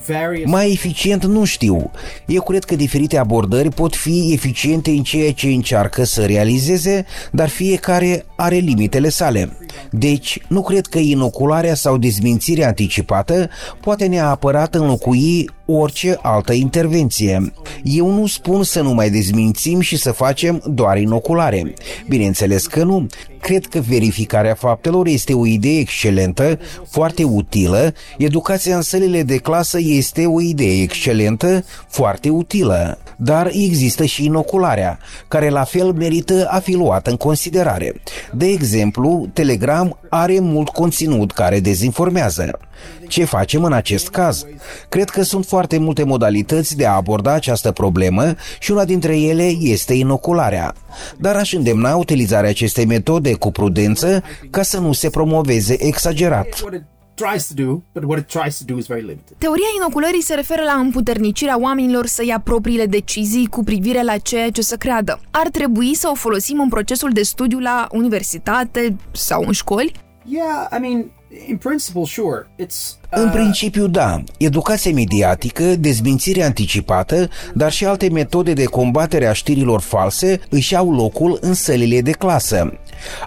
various 0.06 0.50
Mai 0.50 0.72
eficient 0.72 1.24
nu 1.24 1.44
știu. 1.44 1.90
Eu 2.26 2.42
cred 2.42 2.64
că 2.64 2.76
diferite 2.76 3.18
abordări 3.18 3.68
pot 3.68 3.94
fi 3.94 4.32
eficiente 4.32 4.90
în 4.90 5.02
ceea 5.02 5.32
ce 5.32 5.46
încearcă 5.46 6.04
să 6.04 6.24
realizeze, 6.24 7.04
dar 7.30 7.48
fiecare 7.48 8.24
are 8.36 8.56
limitele 8.56 9.08
sale. 9.08 9.56
Deci, 9.90 10.38
nu 10.48 10.62
cred 10.62 10.86
că 10.86 10.98
inocularea 10.98 11.74
sau 11.74 11.96
dezmințirea 11.96 12.66
anticipată 12.66 13.48
poate 13.80 14.06
neapărat 14.06 14.74
înlocui 14.74 15.50
orice 15.66 16.18
altă 16.22 16.52
intervenție. 16.52 17.52
Eu 17.82 18.10
nu 18.10 18.26
spun 18.26 18.62
să 18.62 18.82
nu 18.82 18.94
mai 18.94 19.10
dezmințim 19.10 19.80
și 19.80 19.96
să 19.96 20.12
facem 20.12 20.62
doar 20.66 20.98
inoculare. 20.98 21.74
Bineînțeles 22.08 22.66
că 22.66 22.84
nu. 22.84 23.06
Cred 23.40 23.66
că 23.66 23.80
verificarea 23.80 24.54
faptelor 24.54 25.06
este 25.06 25.34
o 25.34 25.46
idee 25.46 25.78
excelentă, 25.78 26.58
foarte 26.88 27.24
utilă. 27.24 27.94
Educația 28.18 28.76
în 28.76 28.82
sălile 28.82 29.22
de 29.22 29.36
clasă 29.36 29.78
este 29.80 30.26
o 30.26 30.40
idee 30.40 30.82
excelentă, 30.82 31.64
foarte 31.88 32.28
utilă. 32.28 32.98
Dar 33.16 33.50
există 33.52 34.04
și 34.04 34.24
inocularea, 34.24 34.98
care 35.28 35.48
la 35.48 35.64
fel 35.64 35.92
merită 35.92 36.48
a 36.50 36.58
fi 36.58 36.74
luată 36.74 37.10
în 37.10 37.16
considerare. 37.16 38.00
De 38.32 38.46
exemplu, 38.46 39.28
Telegram 39.32 39.98
are 40.08 40.38
mult 40.40 40.68
conținut 40.68 41.32
care 41.32 41.60
dezinformează. 41.60 42.58
Ce 43.08 43.24
facem 43.24 43.64
în 43.64 43.72
acest 43.72 44.08
caz? 44.08 44.46
Cred 44.88 45.08
că 45.10 45.22
sunt 45.22 45.46
foarte 45.46 45.78
multe 45.78 46.04
modalități 46.04 46.76
de 46.76 46.86
a 46.86 46.92
aborda 46.92 47.32
această 47.32 47.72
problemă 47.72 48.34
și 48.58 48.70
una 48.70 48.84
dintre 48.84 49.18
ele 49.18 49.46
este 49.60 49.94
inocularea. 49.94 50.74
Dar 51.18 51.36
aș 51.36 51.52
îndemna 51.52 51.96
utilizarea 51.96 52.50
acestei 52.50 52.84
metode 52.86 53.34
cu 53.34 53.50
prudență 53.50 54.22
ca 54.50 54.62
să 54.62 54.78
nu 54.78 54.92
se 54.92 55.10
promoveze 55.10 55.84
exagerat. 55.84 56.60
what 56.62 56.74
it 56.74 56.82
tries 57.14 57.46
to 57.46 57.54
do, 57.64 57.82
but 57.92 58.04
what 58.04 58.18
it 58.18 58.26
tries 58.26 58.58
to 58.58 58.64
do 58.72 58.78
is 58.78 58.86
very 58.86 59.00
limited. 59.00 59.36
Teoria 59.38 59.66
inoculării 59.76 60.22
se 60.22 60.34
referă 60.34 60.62
la 60.62 60.72
împuternicirea 60.72 61.60
oamenilor 61.60 62.06
să 62.06 62.24
ia 62.24 62.40
propriile 62.40 62.86
decizii 62.86 63.46
cu 63.46 63.64
privire 63.64 64.02
la 64.02 64.16
ceea 64.18 64.50
ce 64.50 64.62
să 64.62 64.76
creadă. 64.76 65.20
Ar 65.30 65.48
trebui 65.48 65.94
să 65.94 66.08
o 66.10 66.14
folosim 66.14 66.60
în 66.60 66.68
procesul 66.68 67.10
de 67.12 67.22
studiu 67.22 67.58
la 67.58 67.86
universitate 67.90 68.96
sau 69.12 69.42
în 69.46 69.52
școli? 69.52 69.92
Yeah, 70.26 70.68
I 70.76 70.80
mean, 70.80 71.10
in 71.34 71.58
principle, 71.58 72.06
sure. 72.06 72.48
It's 72.58 72.98
În 73.16 73.30
principiu, 73.30 73.86
da. 73.86 74.22
Educație 74.38 74.92
mediatică, 74.92 75.62
dezmințire 75.62 76.42
anticipată, 76.42 77.28
dar 77.54 77.72
și 77.72 77.84
alte 77.84 78.08
metode 78.08 78.52
de 78.52 78.64
combatere 78.64 79.26
a 79.26 79.32
știrilor 79.32 79.80
false 79.80 80.40
își 80.48 80.76
au 80.76 80.92
locul 80.92 81.38
în 81.40 81.54
sălile 81.54 82.00
de 82.00 82.10
clasă. 82.10 82.78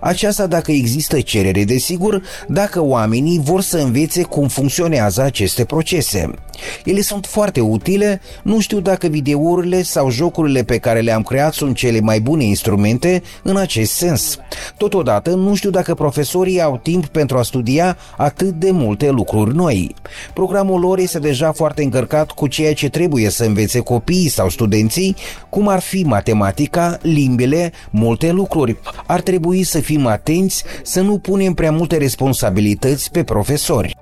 Aceasta 0.01 0.48
dacă 0.48 0.72
există 0.72 1.22
cerere, 1.22 1.63
desigur, 1.63 2.22
dacă 2.48 2.84
oamenii 2.84 3.39
vor 3.44 3.62
să 3.62 3.77
învețe 3.77 4.22
cum 4.22 4.48
funcționează 4.48 5.22
aceste 5.22 5.65
procese. 5.65 6.32
Ele 6.84 7.01
sunt 7.01 7.25
foarte 7.25 7.60
utile, 7.60 8.22
nu 8.44 8.60
știu 8.60 8.79
dacă 8.79 9.08
videourile 9.08 9.82
sau 9.82 10.10
jocurile 10.10 10.63
pe 10.63 10.77
care 10.77 11.00
le-am 11.00 11.24
creat 11.24 11.53
sunt 11.53 11.75
cele 11.75 12.00
mai 12.00 12.20
bune 12.20 12.44
instrumente 12.44 13.22
în 13.44 13.58
acest 13.58 13.91
sens. 13.91 14.38
Totodată, 14.77 15.29
nu 15.29 15.56
știu 15.56 15.70
dacă 15.70 15.94
profesorii 15.94 16.62
au 16.62 16.77
timp 16.77 17.06
pentru 17.06 17.38
a 17.38 17.41
studia 17.41 17.98
atât 18.17 18.50
de 18.50 18.72
multe 18.72 19.10
lucruri 19.10 19.56
noi. 19.56 19.76
Programul 20.34 20.79
lor 20.79 21.00
este 21.00 21.19
deja 21.19 21.51
foarte 21.51 21.84
încărcat 21.84 22.31
cu 22.31 22.48
ceea 22.48 22.74
ce 22.74 22.89
trebuie 22.89 23.29
să 23.29 23.46
învețe 23.46 23.79
copiii 23.79 24.27
sau 24.27 24.50
studenții, 24.50 25.15
cum 25.50 25.67
ar 25.67 25.79
fi 25.79 26.03
matematica, 26.03 26.98
limbile, 27.01 27.72
multe 27.91 28.31
lucruri. 28.31 28.77
Ar 29.07 29.22
trebui 29.22 29.63
să 29.63 29.79
fim 29.79 30.05
atenți 30.05 30.63
să 30.84 31.01
nu 31.01 31.17
punem 31.17 31.53
prea 31.53 31.72
multe 31.72 31.98
responsabilități 31.98 33.12
pe 33.12 33.24
profesori. 33.24 33.96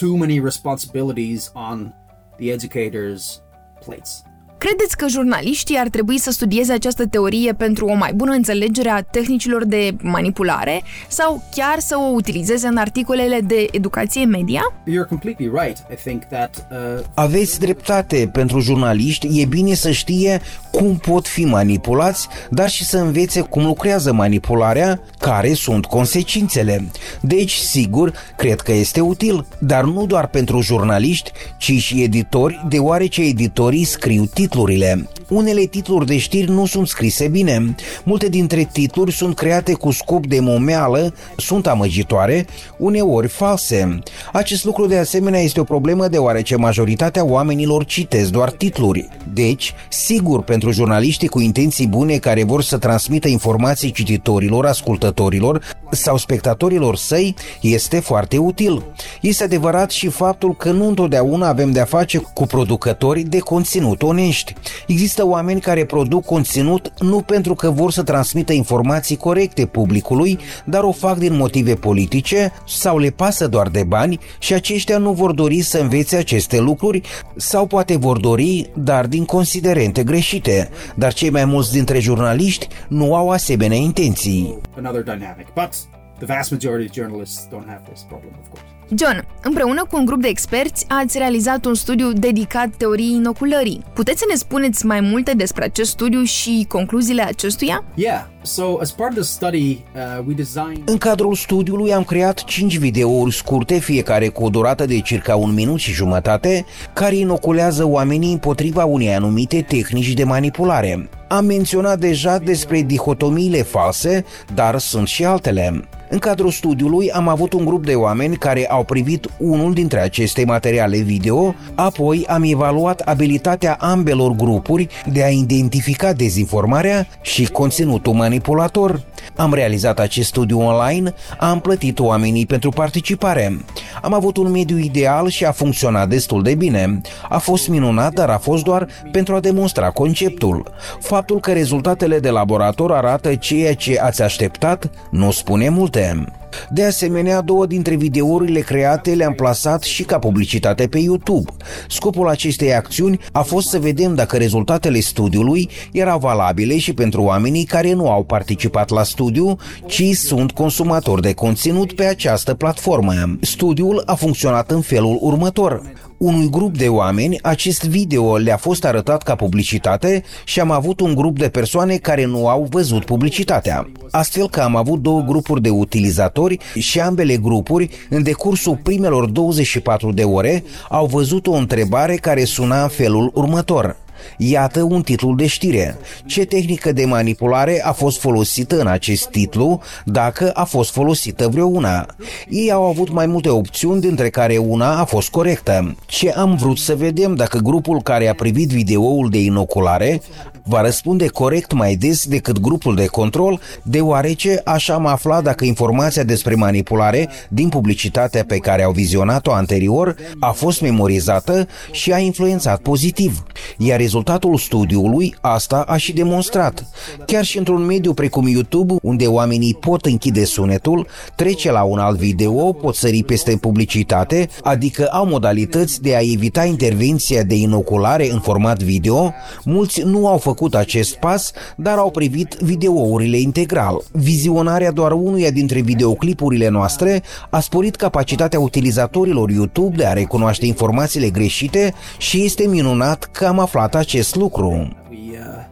Too 0.00 0.16
many 0.16 0.40
responsibilities 0.44 1.52
on 1.70 1.94
the 2.38 2.50
educators' 2.52 3.42
plates. 3.84 4.22
Credeți 4.66 4.96
că 4.96 5.06
jurnaliștii 5.08 5.76
ar 5.78 5.88
trebui 5.88 6.18
să 6.18 6.30
studieze 6.30 6.72
această 6.72 7.06
teorie 7.06 7.52
pentru 7.52 7.86
o 7.86 7.94
mai 7.94 8.12
bună 8.14 8.32
înțelegere 8.32 8.88
a 8.88 9.02
tehnicilor 9.02 9.64
de 9.64 9.96
manipulare 10.02 10.82
sau 11.08 11.42
chiar 11.54 11.78
să 11.78 11.96
o 11.98 12.12
utilizeze 12.14 12.66
în 12.66 12.76
articolele 12.76 13.40
de 13.40 13.66
educație 13.70 14.24
media? 14.24 14.72
You're 14.82 15.08
completely 15.08 15.50
right. 15.62 15.78
I 15.92 15.94
think 16.04 16.24
that 16.24 16.66
uh, 16.70 17.04
Aveți 17.14 17.60
dreptate, 17.60 18.30
pentru 18.32 18.60
jurnaliști 18.60 19.40
e 19.40 19.44
bine 19.44 19.74
să 19.74 19.90
știe 19.90 20.40
cum 20.70 20.96
pot 20.96 21.26
fi 21.26 21.44
manipulați, 21.44 22.28
dar 22.50 22.68
și 22.68 22.84
să 22.84 22.98
învețe 22.98 23.40
cum 23.40 23.64
lucrează 23.64 24.12
manipularea, 24.12 25.00
care 25.18 25.52
sunt 25.52 25.86
consecințele. 25.86 26.90
Deci, 27.20 27.52
sigur, 27.52 28.12
cred 28.36 28.60
că 28.60 28.72
este 28.72 29.00
util, 29.00 29.46
dar 29.58 29.84
nu 29.84 30.06
doar 30.06 30.26
pentru 30.26 30.60
jurnaliști, 30.60 31.30
ci 31.56 31.72
și 31.72 32.02
editori, 32.02 32.64
deoarece 32.68 33.22
editorii 33.22 33.84
scriu 33.84 34.24
titlurile. 34.54 35.08
Unele 35.28 35.64
titluri 35.64 36.06
de 36.06 36.18
știri 36.18 36.50
nu 36.50 36.66
sunt 36.66 36.88
scrise 36.88 37.28
bine. 37.28 37.74
Multe 38.04 38.28
dintre 38.28 38.68
titluri 38.72 39.12
sunt 39.12 39.34
create 39.34 39.72
cu 39.72 39.90
scop 39.90 40.26
de 40.26 40.40
momeală, 40.40 41.14
sunt 41.36 41.66
amăgitoare, 41.66 42.46
uneori 42.76 43.28
false. 43.28 43.98
Acest 44.32 44.64
lucru 44.64 44.86
de 44.86 44.98
asemenea 44.98 45.40
este 45.40 45.60
o 45.60 45.64
problemă 45.64 46.08
deoarece 46.08 46.56
majoritatea 46.56 47.24
oamenilor 47.24 47.84
citesc 47.84 48.30
doar 48.30 48.50
titluri. 48.50 49.08
Deci, 49.32 49.74
sigur, 49.88 50.42
pentru 50.42 50.70
jurnaliștii 50.70 51.28
cu 51.28 51.40
intenții 51.40 51.86
bune 51.86 52.16
care 52.16 52.44
vor 52.44 52.62
să 52.62 52.78
transmită 52.78 53.28
informații 53.28 53.90
cititorilor, 53.92 54.66
ascultătorilor 54.66 55.62
sau 55.90 56.16
spectatorilor 56.16 56.96
săi, 56.96 57.34
este 57.60 58.00
foarte 58.00 58.36
util. 58.36 58.82
Este 59.20 59.44
adevărat 59.44 59.90
și 59.90 60.08
faptul 60.08 60.56
că 60.56 60.70
nu 60.70 60.88
întotdeauna 60.88 61.48
avem 61.48 61.72
de-a 61.72 61.84
face 61.84 62.18
cu 62.18 62.46
producători 62.46 63.22
de 63.22 63.38
conținut 63.38 64.02
onești. 64.02 64.43
Există 64.86 65.26
oameni 65.26 65.60
care 65.60 65.84
produc 65.84 66.24
conținut 66.24 66.92
nu 67.00 67.20
pentru 67.20 67.54
că 67.54 67.70
vor 67.70 67.92
să 67.92 68.02
transmită 68.02 68.52
informații 68.52 69.16
corecte 69.16 69.66
publicului, 69.66 70.38
dar 70.64 70.82
o 70.82 70.92
fac 70.92 71.18
din 71.18 71.36
motive 71.36 71.74
politice 71.74 72.52
sau 72.66 72.98
le 72.98 73.10
pasă 73.10 73.48
doar 73.48 73.68
de 73.68 73.82
bani 73.82 74.18
și 74.38 74.54
aceștia 74.54 74.98
nu 74.98 75.12
vor 75.12 75.32
dori 75.32 75.60
să 75.60 75.78
învețe 75.78 76.16
aceste 76.16 76.60
lucruri 76.60 77.00
sau 77.36 77.66
poate 77.66 77.96
vor 77.96 78.18
dori, 78.18 78.70
dar 78.74 79.06
din 79.06 79.24
considerente 79.24 80.02
greșite. 80.04 80.68
Dar 80.94 81.12
cei 81.12 81.30
mai 81.30 81.44
mulți 81.44 81.72
dintre 81.72 81.98
jurnaliști 81.98 82.68
nu 82.88 83.14
au 83.14 83.30
asemenea 83.30 83.76
intenții. 83.76 84.56
another 84.76 85.02
dynamic. 85.02 85.52
But 85.54 85.72
the 86.18 86.26
vast 86.26 86.50
majority 86.50 86.88
of 86.88 86.94
journalists 86.94 87.48
don't 87.48 87.68
have 87.68 87.82
this 87.92 88.02
problem, 88.02 88.32
of 88.40 88.48
course. 88.48 88.73
John, 88.88 89.26
împreună 89.42 89.86
cu 89.90 89.96
un 89.96 90.04
grup 90.04 90.20
de 90.20 90.28
experți 90.28 90.84
ați 90.88 91.18
realizat 91.18 91.64
un 91.64 91.74
studiu 91.74 92.12
dedicat 92.12 92.68
teoriei 92.76 93.14
inoculării. 93.14 93.82
Puteți 93.94 94.18
să 94.18 94.24
ne 94.28 94.34
spuneți 94.34 94.86
mai 94.86 95.00
multe 95.00 95.32
despre 95.36 95.64
acest 95.64 95.90
studiu 95.90 96.22
și 96.22 96.64
concluziile 96.68 97.22
acestuia? 97.22 97.84
Yeah. 97.94 98.26
So 98.42 98.78
as 98.80 98.90
part 98.90 99.10
of 99.10 99.16
the 99.16 99.24
study, 99.24 99.84
uh, 99.94 100.24
we 100.26 100.34
designed. 100.34 100.82
În 100.84 100.98
cadrul 100.98 101.34
studiului 101.34 101.94
am 101.94 102.04
creat 102.04 102.44
5 102.44 102.76
videouri 102.76 103.34
scurte, 103.34 103.78
fiecare 103.78 104.28
cu 104.28 104.44
o 104.44 104.48
durată 104.48 104.86
de 104.86 105.00
circa 105.00 105.36
un 105.36 105.54
minut 105.54 105.78
și 105.78 105.92
jumătate, 105.92 106.64
care 106.92 107.16
inoculează 107.16 107.86
oamenii 107.86 108.32
împotriva 108.32 108.84
unei 108.84 109.14
anumite 109.14 109.62
tehnici 109.68 110.12
de 110.12 110.24
manipulare. 110.24 111.08
Am 111.28 111.44
menționat 111.44 111.98
deja 111.98 112.38
despre 112.38 112.82
dihotomiile 112.82 113.62
false, 113.62 114.24
dar 114.54 114.78
sunt 114.78 115.08
și 115.08 115.24
altele. 115.24 115.88
În 116.14 116.20
cadrul 116.20 116.50
studiului 116.50 117.10
am 117.10 117.28
avut 117.28 117.52
un 117.52 117.64
grup 117.64 117.84
de 117.84 117.94
oameni 117.94 118.36
care 118.36 118.66
au 118.66 118.84
privit 118.84 119.30
unul 119.38 119.72
dintre 119.72 120.00
aceste 120.00 120.44
materiale 120.44 120.98
video, 120.98 121.54
apoi 121.74 122.24
am 122.28 122.42
evaluat 122.42 123.00
abilitatea 123.00 123.76
ambelor 123.80 124.32
grupuri 124.32 124.88
de 125.12 125.22
a 125.22 125.28
identifica 125.28 126.12
dezinformarea 126.12 127.06
și 127.22 127.46
conținutul 127.46 128.12
manipulator. 128.12 129.02
Am 129.36 129.54
realizat 129.54 129.98
acest 129.98 130.28
studiu 130.28 130.60
online, 130.60 131.14
am 131.38 131.60
plătit 131.60 131.98
oamenii 131.98 132.46
pentru 132.46 132.70
participare. 132.70 133.64
Am 134.02 134.14
avut 134.14 134.36
un 134.36 134.50
mediu 134.50 134.78
ideal 134.78 135.28
și 135.28 135.44
a 135.44 135.52
funcționat 135.52 136.08
destul 136.08 136.42
de 136.42 136.54
bine. 136.54 137.00
A 137.28 137.38
fost 137.38 137.68
minunat, 137.68 138.12
dar 138.12 138.28
a 138.28 138.38
fost 138.38 138.64
doar 138.64 138.88
pentru 139.12 139.34
a 139.34 139.40
demonstra 139.40 139.90
conceptul. 139.90 140.72
Faptul 141.00 141.40
că 141.40 141.52
rezultatele 141.52 142.18
de 142.18 142.30
laborator 142.30 142.92
arată 142.92 143.34
ceea 143.34 143.74
ce 143.74 144.00
ați 144.00 144.22
așteptat 144.22 144.90
nu 145.10 145.30
spune 145.30 145.68
multe. 145.68 146.03
them 146.04 146.43
De 146.70 146.84
asemenea, 146.84 147.40
două 147.40 147.66
dintre 147.66 147.94
videourile 147.94 148.60
create 148.60 149.14
le-am 149.14 149.32
plasat 149.32 149.82
și 149.82 150.02
ca 150.02 150.18
publicitate 150.18 150.86
pe 150.86 150.98
YouTube. 150.98 151.50
Scopul 151.88 152.28
acestei 152.28 152.74
acțiuni 152.74 153.18
a 153.32 153.42
fost 153.42 153.68
să 153.68 153.78
vedem 153.78 154.14
dacă 154.14 154.36
rezultatele 154.36 155.00
studiului 155.00 155.70
erau 155.92 156.18
valabile 156.18 156.78
și 156.78 156.92
pentru 156.92 157.22
oamenii 157.22 157.64
care 157.64 157.92
nu 157.92 158.10
au 158.10 158.24
participat 158.24 158.90
la 158.90 159.02
studiu, 159.02 159.56
ci 159.86 160.04
sunt 160.12 160.52
consumatori 160.52 161.22
de 161.22 161.32
conținut 161.32 161.92
pe 161.92 162.04
această 162.04 162.54
platformă. 162.54 163.12
Studiul 163.40 164.02
a 164.06 164.14
funcționat 164.14 164.70
în 164.70 164.80
felul 164.80 165.18
următor 165.20 165.82
unui 166.24 166.50
grup 166.50 166.76
de 166.76 166.88
oameni, 166.88 167.38
acest 167.42 167.84
video 167.84 168.36
le-a 168.36 168.56
fost 168.56 168.84
arătat 168.84 169.22
ca 169.22 169.34
publicitate 169.34 170.22
și 170.44 170.60
am 170.60 170.70
avut 170.70 171.00
un 171.00 171.14
grup 171.14 171.38
de 171.38 171.48
persoane 171.48 171.96
care 171.96 172.24
nu 172.24 172.48
au 172.48 172.66
văzut 172.70 173.04
publicitatea. 173.04 173.90
Astfel 174.10 174.48
că 174.48 174.60
am 174.60 174.76
avut 174.76 175.00
două 175.00 175.20
grupuri 175.20 175.62
de 175.62 175.70
utilizatori 175.70 176.43
și 176.78 177.00
ambele 177.00 177.36
grupuri, 177.36 177.88
în 178.08 178.22
decursul 178.22 178.78
primelor 178.82 179.28
24 179.28 180.12
de 180.12 180.22
ore, 180.22 180.64
au 180.88 181.06
văzut 181.06 181.46
o 181.46 181.52
întrebare 181.52 182.14
care 182.14 182.44
suna 182.44 182.82
în 182.82 182.88
felul 182.88 183.30
următor. 183.34 183.96
Iată 184.36 184.82
un 184.82 185.02
titlu 185.02 185.34
de 185.34 185.46
știre. 185.46 185.96
Ce 186.26 186.44
tehnică 186.44 186.92
de 186.92 187.04
manipulare 187.04 187.82
a 187.84 187.92
fost 187.92 188.20
folosită 188.20 188.80
în 188.80 188.86
acest 188.86 189.26
titlu, 189.26 189.80
dacă 190.04 190.50
a 190.54 190.64
fost 190.64 190.92
folosită 190.92 191.48
vreuna? 191.48 192.06
Ei 192.48 192.72
au 192.72 192.84
avut 192.84 193.10
mai 193.10 193.26
multe 193.26 193.48
opțiuni, 193.48 194.00
dintre 194.00 194.30
care 194.30 194.56
una 194.56 194.98
a 194.98 195.04
fost 195.04 195.28
corectă. 195.28 195.96
Ce 196.06 196.30
am 196.30 196.56
vrut 196.56 196.78
să 196.78 196.94
vedem 196.94 197.34
dacă 197.34 197.58
grupul 197.58 198.02
care 198.02 198.28
a 198.28 198.34
privit 198.34 198.68
videoul 198.68 199.30
de 199.30 199.38
inoculare 199.38 200.20
va 200.66 200.80
răspunde 200.80 201.26
corect 201.26 201.72
mai 201.72 201.94
des 201.94 202.26
decât 202.26 202.60
grupul 202.60 202.94
de 202.94 203.06
control, 203.06 203.60
deoarece 203.82 204.60
așa 204.64 204.94
am 204.94 205.06
aflat 205.06 205.42
dacă 205.42 205.64
informația 205.64 206.22
despre 206.22 206.54
manipulare 206.54 207.28
din 207.48 207.68
publicitatea 207.68 208.44
pe 208.44 208.56
care 208.56 208.82
au 208.82 208.92
vizionat-o 208.92 209.52
anterior 209.52 210.16
a 210.38 210.50
fost 210.50 210.80
memorizată 210.80 211.68
și 211.90 212.12
a 212.12 212.18
influențat 212.18 212.80
pozitiv. 212.80 213.44
Iar 213.78 214.00
rezultatul 214.14 214.56
studiului 214.58 215.34
asta 215.40 215.84
a 215.86 215.96
și 215.96 216.12
demonstrat. 216.12 216.86
Chiar 217.26 217.44
și 217.44 217.58
într-un 217.58 217.84
mediu 217.84 218.14
precum 218.14 218.46
YouTube, 218.46 218.94
unde 219.02 219.26
oamenii 219.26 219.76
pot 219.80 220.04
închide 220.04 220.44
sunetul, 220.44 221.06
trece 221.36 221.70
la 221.70 221.82
un 221.82 221.98
alt 221.98 222.18
video, 222.18 222.72
pot 222.72 222.94
sări 222.94 223.22
peste 223.22 223.56
publicitate, 223.56 224.48
adică 224.62 225.06
au 225.06 225.26
modalități 225.26 226.02
de 226.02 226.16
a 226.16 226.20
evita 226.20 226.64
intervenția 226.64 227.42
de 227.42 227.54
inoculare 227.54 228.30
în 228.30 228.40
format 228.40 228.82
video, 228.82 229.32
mulți 229.64 230.02
nu 230.02 230.26
au 230.26 230.38
făcut 230.38 230.74
acest 230.74 231.14
pas, 231.14 231.52
dar 231.76 231.98
au 231.98 232.10
privit 232.10 232.56
videourile 232.60 233.38
integral. 233.38 234.02
Vizionarea 234.12 234.90
doar 234.90 235.12
unuia 235.12 235.50
dintre 235.50 235.80
videoclipurile 235.80 236.68
noastre 236.68 237.22
a 237.50 237.60
sporit 237.60 237.96
capacitatea 237.96 238.60
utilizatorilor 238.60 239.50
YouTube 239.50 239.96
de 239.96 240.06
a 240.06 240.12
recunoaște 240.12 240.66
informațiile 240.66 241.30
greșite 241.30 241.94
și 242.18 242.44
este 242.44 242.66
minunat 242.66 243.28
că 243.32 243.46
am 243.46 243.58
aflat 243.58 243.93
acest 243.94 244.34
lucru. 244.34 244.68
We 245.10 245.38
uh, 245.38 245.64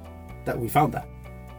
that 0.45 0.57
we 0.61 0.69
found 0.69 0.91
that. 0.91 1.07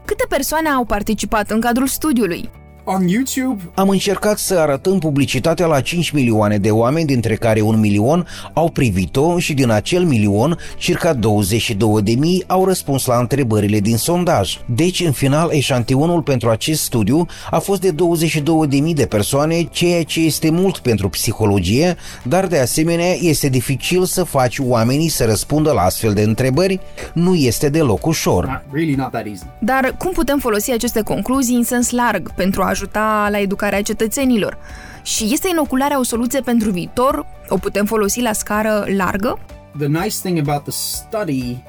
Câte 0.06 0.26
persoane 0.30 0.70
au 0.70 0.86
participat 0.86 1.50
în 1.50 1.60
cadrul 1.60 1.88
studiului? 1.88 2.50
On 2.84 3.08
YouTube, 3.08 3.62
Am 3.76 3.90
încercat 3.90 4.38
să 4.38 4.60
arătăm 4.60 5.00
publicitatea 5.00 5.66
la 5.66 5.82
5 5.82 6.10
milioane 6.12 6.58
de 6.58 6.72
oameni, 6.72 7.06
dintre 7.06 7.36
care 7.36 7.62
un 7.62 7.80
milion 7.80 8.28
au 8.54 8.70
privit-o 8.70 9.40
și 9.40 9.54
din 9.54 9.70
acel 9.70 10.04
milion, 10.04 10.58
circa 10.78 11.14
22 11.14 12.02
de 12.02 12.12
mii 12.12 12.44
au 12.48 12.66
răspuns 12.66 13.06
la 13.06 13.18
întrebările 13.18 13.80
din 13.80 13.98
sondaj. 13.98 14.58
Deci, 14.66 15.00
în 15.00 15.12
final, 15.12 15.50
eșantionul 15.52 16.22
pentru 16.22 16.50
acest 16.50 16.82
studiu 16.82 17.26
a 17.52 17.60
fost 17.60 17.82
de 17.82 17.92
22 17.92 18.68
de 18.68 18.78
mii 18.78 18.94
de 18.94 19.06
persoane, 19.06 19.62
ceea 19.72 20.04
ce 20.04 20.20
este 20.20 20.50
mult 20.50 20.78
pentru 20.78 21.10
psihologie, 21.10 21.96
dar 22.24 22.48
de 22.48 22.60
asemenea 22.60 23.14
este 23.20 23.50
dificil 23.50 24.06
să 24.06 24.24
faci 24.24 24.60
oamenii 24.60 25.10
să 25.10 25.26
răspundă 25.26 25.72
la 25.72 25.82
astfel 25.82 26.14
de 26.14 26.22
întrebări. 26.22 26.80
Nu 27.14 27.36
este 27.36 27.70
deloc 27.70 28.06
ușor. 28.06 28.46
not 28.46 28.62
really 28.72 28.96
not 28.96 29.12
that 29.12 29.26
easy. 29.26 29.44
Dar 29.60 29.96
cum 29.98 30.12
putem 30.12 30.40
folosi 30.40 30.72
aceste 30.72 31.02
concluzii 31.02 31.56
în 31.56 31.64
sens 31.64 31.90
larg 31.90 32.32
pentru 32.34 32.62
a 32.62 32.73
ajuta 32.74 33.28
la 33.32 33.40
educarea 33.40 33.82
cetățenilor? 33.82 34.58
Și 35.04 35.30
este 35.32 35.48
inocularea 35.52 36.00
o 36.00 36.04
soluție 36.04 36.40
pentru 36.40 36.72
viitor? 36.72 37.26
O 37.48 37.58
putem 37.58 37.86
folosi 37.86 38.22
la 38.22 38.34
scară 38.34 38.86
largă? 38.98 39.40
The 39.78 39.88
nice 39.88 40.18
thing 40.24 40.38
about 40.38 40.64
the 40.64 40.72
study 40.72 41.64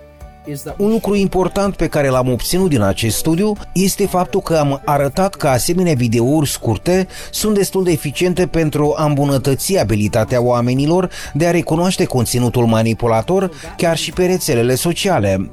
is 0.46 0.62
that 0.62 0.74
Un 0.78 0.90
lucru 0.90 1.14
important 1.14 1.76
pe 1.76 1.86
care 1.86 2.08
l-am 2.08 2.30
obținut 2.30 2.68
din 2.68 2.80
acest 2.80 3.16
studiu 3.16 3.52
este 3.72 4.06
faptul 4.06 4.40
că 4.40 4.56
am 4.56 4.80
arătat 4.84 5.34
că 5.34 5.48
asemenea 5.48 5.94
videouri 5.94 6.48
scurte 6.48 7.06
sunt 7.30 7.54
destul 7.54 7.84
de 7.84 7.90
eficiente 7.90 8.46
pentru 8.46 8.94
a 8.96 9.04
îmbunătăți 9.04 9.78
abilitatea 9.78 10.42
oamenilor 10.42 11.10
de 11.32 11.46
a 11.46 11.50
recunoaște 11.50 12.04
conținutul 12.04 12.66
manipulator 12.66 13.50
chiar 13.76 13.96
și 13.96 14.12
pe 14.12 14.26
rețelele 14.26 14.74
sociale. 14.74 15.50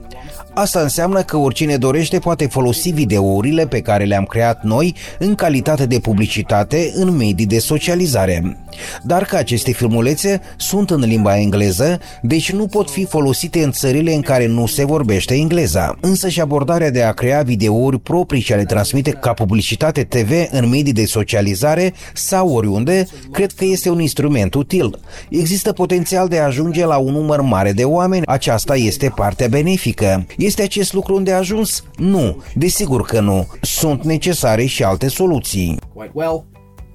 Asta 0.53 0.79
înseamnă 0.79 1.21
că 1.21 1.37
oricine 1.37 1.77
dorește 1.77 2.19
poate 2.19 2.47
folosi 2.47 2.89
videourile 2.89 3.67
pe 3.67 3.81
care 3.81 4.03
le-am 4.03 4.23
creat 4.23 4.63
noi 4.63 4.95
în 5.19 5.35
calitate 5.35 5.85
de 5.85 5.99
publicitate 5.99 6.91
în 6.95 7.15
medii 7.15 7.45
de 7.45 7.59
socializare. 7.59 8.57
Dar 9.03 9.25
că 9.25 9.35
aceste 9.35 9.71
filmulețe 9.71 10.41
sunt 10.57 10.89
în 10.89 10.99
limba 10.99 11.37
engleză, 11.37 11.99
deci 12.21 12.51
nu 12.51 12.67
pot 12.67 12.89
fi 12.89 13.05
folosite 13.05 13.63
în 13.63 13.71
țările 13.71 14.13
în 14.13 14.21
care 14.21 14.47
nu 14.47 14.65
se 14.65 14.85
vorbește 14.85 15.33
engleza. 15.33 15.97
Însă 16.01 16.29
și 16.29 16.41
abordarea 16.41 16.91
de 16.91 17.03
a 17.03 17.11
crea 17.11 17.41
videouri 17.41 17.99
proprii 17.99 18.41
și 18.41 18.53
a 18.53 18.55
le 18.55 18.65
transmite 18.65 19.11
ca 19.11 19.33
publicitate 19.33 20.03
TV 20.03 20.31
în 20.51 20.69
medii 20.69 20.93
de 20.93 21.05
socializare 21.05 21.93
sau 22.13 22.53
oriunde, 22.53 23.07
cred 23.31 23.51
că 23.51 23.65
este 23.65 23.89
un 23.89 23.99
instrument 23.99 24.53
util. 24.53 24.99
Există 25.29 25.71
potențial 25.71 26.27
de 26.27 26.39
a 26.39 26.45
ajunge 26.45 26.85
la 26.85 26.97
un 26.97 27.13
număr 27.13 27.41
mare 27.41 27.71
de 27.71 27.83
oameni, 27.83 28.25
aceasta 28.25 28.75
este 28.75 29.11
partea 29.15 29.47
benefică. 29.47 30.25
Este 30.41 30.61
acest 30.61 30.93
lucru 30.93 31.15
unde 31.15 31.31
a 31.31 31.37
ajuns? 31.37 31.83
Nu, 31.95 32.43
desigur 32.55 33.01
că 33.01 33.19
nu. 33.19 33.47
Sunt 33.61 34.03
necesare 34.03 34.65
și 34.65 34.83
alte 34.83 35.07
soluții. 35.07 35.79
quite 35.93 36.11
well, 36.13 36.45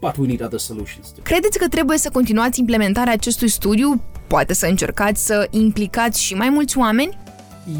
but 0.01 0.17
we 0.17 0.27
need 0.27 0.43
other 0.43 0.59
solutions 0.59 1.09
too. 1.09 1.23
Credeți 1.23 1.59
că 1.59 1.69
trebuie 1.69 1.99
să 1.99 2.11
continuați 2.13 2.61
implementarea 2.61 3.13
acestui 3.13 3.49
studiu? 3.49 4.03
Poate 4.27 4.55
să 4.55 4.67
încercați 4.67 5.27
să 5.27 5.47
implicați 5.51 6.23
și 6.23 6.35
mai 6.35 6.49
mulți 6.49 6.79
oameni? 6.79 7.19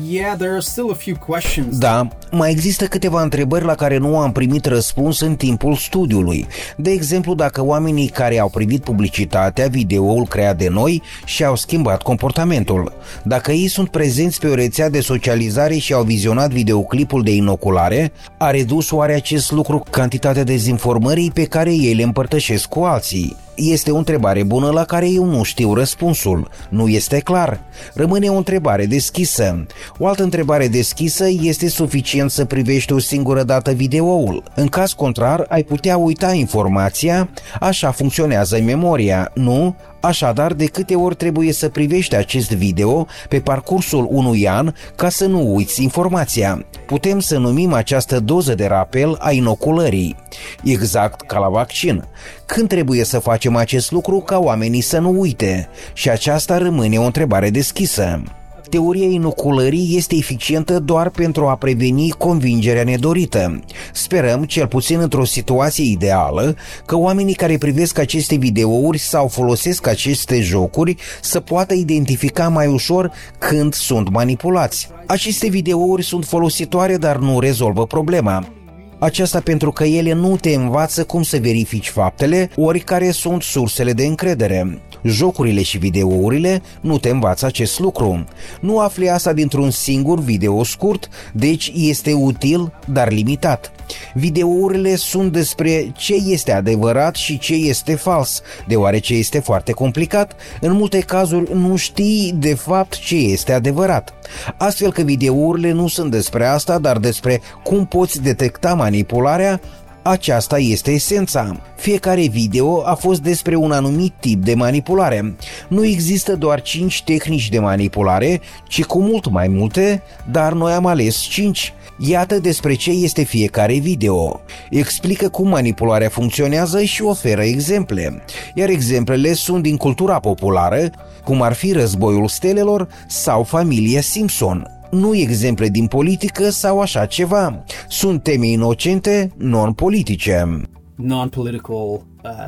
Yeah, 0.05 0.37
there 0.37 0.51
are 0.51 0.61
still 0.61 0.91
a 0.91 0.95
few 0.95 1.17
questions. 1.27 1.79
Da, 1.79 2.09
mai 2.31 2.51
există 2.51 2.87
câteva 2.87 3.23
întrebări 3.23 3.65
la 3.65 3.75
care 3.75 3.97
nu 3.99 4.19
am 4.19 4.33
primit 4.33 4.65
răspuns 4.65 5.21
în 5.21 5.37
timpul 5.37 5.75
studiului. 5.75 6.47
De 6.77 6.91
exemplu, 6.91 7.35
dacă 7.35 7.65
oamenii 7.65 8.09
care 8.09 8.39
au 8.39 8.49
privit 8.49 8.83
publicitatea, 8.83 9.69
videoul 9.69 10.27
creat 10.27 10.57
de 10.59 10.69
noi 10.69 11.03
și-au 11.25 11.57
schimbat 11.57 12.03
comportamentul. 12.03 12.93
Dacă 13.25 13.53
ei 13.53 13.69
sunt 13.69 13.89
prezenți 13.89 14.41
pe 14.41 14.47
o 14.47 14.55
rețea 14.55 14.91
de 14.91 15.01
socializare 15.01 15.77
și 15.77 15.93
au 15.93 16.03
vizionat 16.03 16.51
videoclipul 16.51 17.23
de 17.23 17.35
inoculare, 17.35 18.13
a 18.39 18.51
redus 18.51 18.91
oare 18.91 19.15
acest 19.15 19.51
lucru 19.51 19.83
cantitatea 19.91 20.45
dezinformării 20.45 21.31
pe 21.31 21.45
care 21.45 21.75
ei 21.75 21.95
le 21.95 22.03
împărtășesc 22.03 22.69
cu 22.69 22.81
alții? 22.81 23.37
Este 23.57 23.91
o 23.91 23.97
întrebare 23.97 24.43
bună 24.43 24.71
la 24.71 24.85
care 24.85 25.11
eu 25.11 25.25
nu 25.25 25.43
știu 25.43 25.75
răspunsul. 25.75 26.51
Nu 26.69 26.89
este 26.89 27.19
clar. 27.19 27.61
Rămâne 27.95 28.29
o 28.29 28.37
întrebare 28.37 28.87
deschisă. 28.87 29.67
O 29.99 30.07
altă 30.07 30.23
întrebare 30.23 30.69
deschisă 30.69 31.25
este 31.43 31.69
suficient 31.69 32.31
să 32.31 32.45
privești 32.45 32.93
o 32.93 32.99
singură 32.99 33.43
dată 33.43 33.73
videoul. 33.73 34.43
În 34.55 34.67
caz 34.67 34.93
contrar, 34.93 35.47
ai 35.49 35.63
putea 35.63 35.97
uita 35.97 36.33
informația, 36.33 37.29
așa 37.61 37.91
funcționează 37.91 38.61
memoria, 38.65 39.31
nu? 39.35 39.77
Așadar, 40.01 40.53
de 40.53 40.65
câte 40.67 40.95
ori 40.95 41.15
trebuie 41.15 41.53
să 41.53 41.69
privești 41.69 42.17
acest 42.17 42.51
video 42.51 43.07
pe 43.29 43.41
parcursul 43.41 44.07
unui 44.11 44.49
an 44.49 44.73
ca 44.97 45.09
să 45.09 45.27
nu 45.27 45.55
uiți 45.55 45.83
informația. 45.83 46.67
Putem 46.87 47.21
să 47.21 47.39
numim 47.39 47.73
această 47.73 48.21
doză 48.21 48.55
de 48.55 48.67
rapel 48.67 49.17
a 49.21 49.31
inoculării. 49.31 50.17
Exact 50.65 51.21
ca 51.21 51.39
la 51.39 51.49
vaccin. 51.49 52.05
Când 52.47 52.69
trebuie 52.69 53.05
să 53.05 53.19
facem 53.19 53.57
acest 53.57 53.91
lucru 53.91 54.19
ca 54.19 54.39
oamenii 54.39 54.81
să 54.81 54.99
nu 54.99 55.21
uite? 55.21 55.69
Și 55.93 56.11
aceasta 56.11 56.59
rămâne 56.59 56.99
o 56.99 57.03
întrebare 57.03 57.51
deschisă. 57.51 58.23
Teoria 58.71 59.07
inoculării 59.07 59.97
este 59.97 60.17
eficientă 60.17 60.79
doar 60.79 61.11
pentru 61.11 61.47
a 61.47 61.57
preveni 61.57 62.11
convingerea 62.11 62.85
nedorită. 62.85 63.61
Sperăm, 63.93 64.45
cel 64.45 64.67
puțin 64.67 64.99
într-o 65.01 65.25
situație 65.25 65.85
ideală, 65.85 66.57
că 66.87 66.97
oamenii 66.97 67.35
care 67.35 67.59
privesc 67.59 67.99
aceste 67.99 68.35
videouri 68.37 68.99
sau 68.99 69.29
folosesc 69.29 69.87
aceste 69.87 70.41
jocuri 70.41 70.97
să 71.21 71.41
poată 71.41 71.75
identifica 71.75 72.49
mai 72.49 72.67
ușor 72.67 73.13
când 73.39 73.75
sunt 73.75 74.11
manipulați. 74.11 74.89
Aceste 75.07 75.49
videouri 75.49 76.03
sunt 76.03 76.25
folositoare, 76.25 76.97
dar 76.97 77.17
nu 77.17 77.41
rezolvă 77.41 77.87
problema. 77.87 78.56
Aceasta 78.99 79.41
pentru 79.41 79.73
că 79.73 79.85
ele 79.85 80.13
nu 80.13 80.37
te 80.37 80.55
învață 80.55 81.05
cum 81.05 81.23
să 81.23 81.39
verifici 81.41 81.89
faptele, 81.89 82.51
ori 82.57 82.81
care 82.81 83.11
sunt 83.11 83.43
sursele 83.43 83.93
de 83.93 84.07
încredere. 84.07 84.81
Jocurile 85.03 85.63
și 85.63 85.79
videourile 85.79 86.63
nu 86.81 86.99
te 86.99 87.09
învață 87.09 87.47
acest 87.47 87.79
lucru. 87.79 88.25
Nu 88.61 88.79
afli 88.79 89.09
asta 89.09 89.33
dintr-un 89.33 89.71
singur 89.71 90.21
video 90.21 90.65
scurt, 90.65 91.09
deci 91.33 91.73
este 91.75 92.13
util, 92.13 92.73
dar 92.87 93.13
limitat. 93.13 93.73
Videourile 94.15 94.97
sunt 94.97 95.33
despre 95.33 95.93
ce 95.97 96.15
este 96.15 96.53
adevărat 96.53 97.15
și 97.15 97.39
ce 97.39 97.55
este 97.55 97.95
fals, 97.95 98.43
deoarece 98.67 99.15
este 99.15 99.39
foarte 99.39 99.73
complicat, 99.73 100.37
în 100.61 100.73
multe 100.73 100.99
cazuri 100.99 101.55
nu 101.55 101.77
știi 101.77 102.35
de 102.39 102.55
fapt 102.55 102.99
ce 102.99 103.17
este 103.17 103.53
adevărat. 103.53 104.15
Astfel 104.57 104.93
că 104.93 105.03
videourile 105.03 105.71
nu 105.71 105.89
sunt 105.89 106.11
despre 106.11 106.47
asta, 106.47 106.79
dar 106.79 106.99
despre 106.99 107.41
cum 107.63 107.87
poți 107.87 108.23
detecta 108.23 108.75
manipularea, 108.87 109.61
aceasta 110.03 110.59
este 110.59 110.91
esența. 110.91 111.61
Fiecare 111.77 112.27
video 112.27 112.83
a 112.87 112.95
fost 112.95 113.21
despre 113.21 113.57
un 113.57 113.73
anumit 113.73 114.13
tip 114.21 114.45
de 114.45 114.55
manipulare. 114.55 115.37
Nu 115.69 115.85
există 115.85 116.37
doar 116.37 116.63
5 116.63 117.03
tehnici 117.03 117.49
de 117.49 117.59
manipulare, 117.59 118.41
ci 118.69 118.85
cu 118.85 119.01
mult 119.01 119.31
mai 119.31 119.49
multe, 119.49 120.03
dar 120.31 120.53
noi 120.53 120.73
am 120.73 120.87
ales 120.87 121.17
5. 121.17 121.73
Iată 121.99 122.39
despre 122.39 122.75
ce 122.75 122.91
este 122.91 123.23
fiecare 123.23 123.79
video. 123.79 124.41
Explică 124.71 125.29
cum 125.29 125.49
manipularea 125.49 126.09
funcționează 126.09 126.83
și 126.83 127.03
oferă 127.03 127.43
exemple. 127.43 128.23
Iar 128.55 128.69
exemplele 128.69 129.33
sunt 129.33 129.63
din 129.63 129.77
cultura 129.77 130.19
populară, 130.21 130.91
cum 131.25 131.43
ar 131.43 131.53
fi 131.53 131.73
războiul 131.73 132.29
stelelor 132.29 132.89
sau 133.07 133.43
familia 133.43 134.01
Simpson 134.01 134.76
nu 134.97 135.15
exemple 135.15 135.69
din 135.69 135.87
politică 135.87 136.51
sau 136.51 136.81
așa 136.81 137.07
ceva. 137.07 137.65
Sunt 137.89 138.23
teme 138.23 138.47
inocente, 138.47 139.33
non-politice. 139.37 140.61
Non-political 140.95 141.77
uh, 141.77 142.01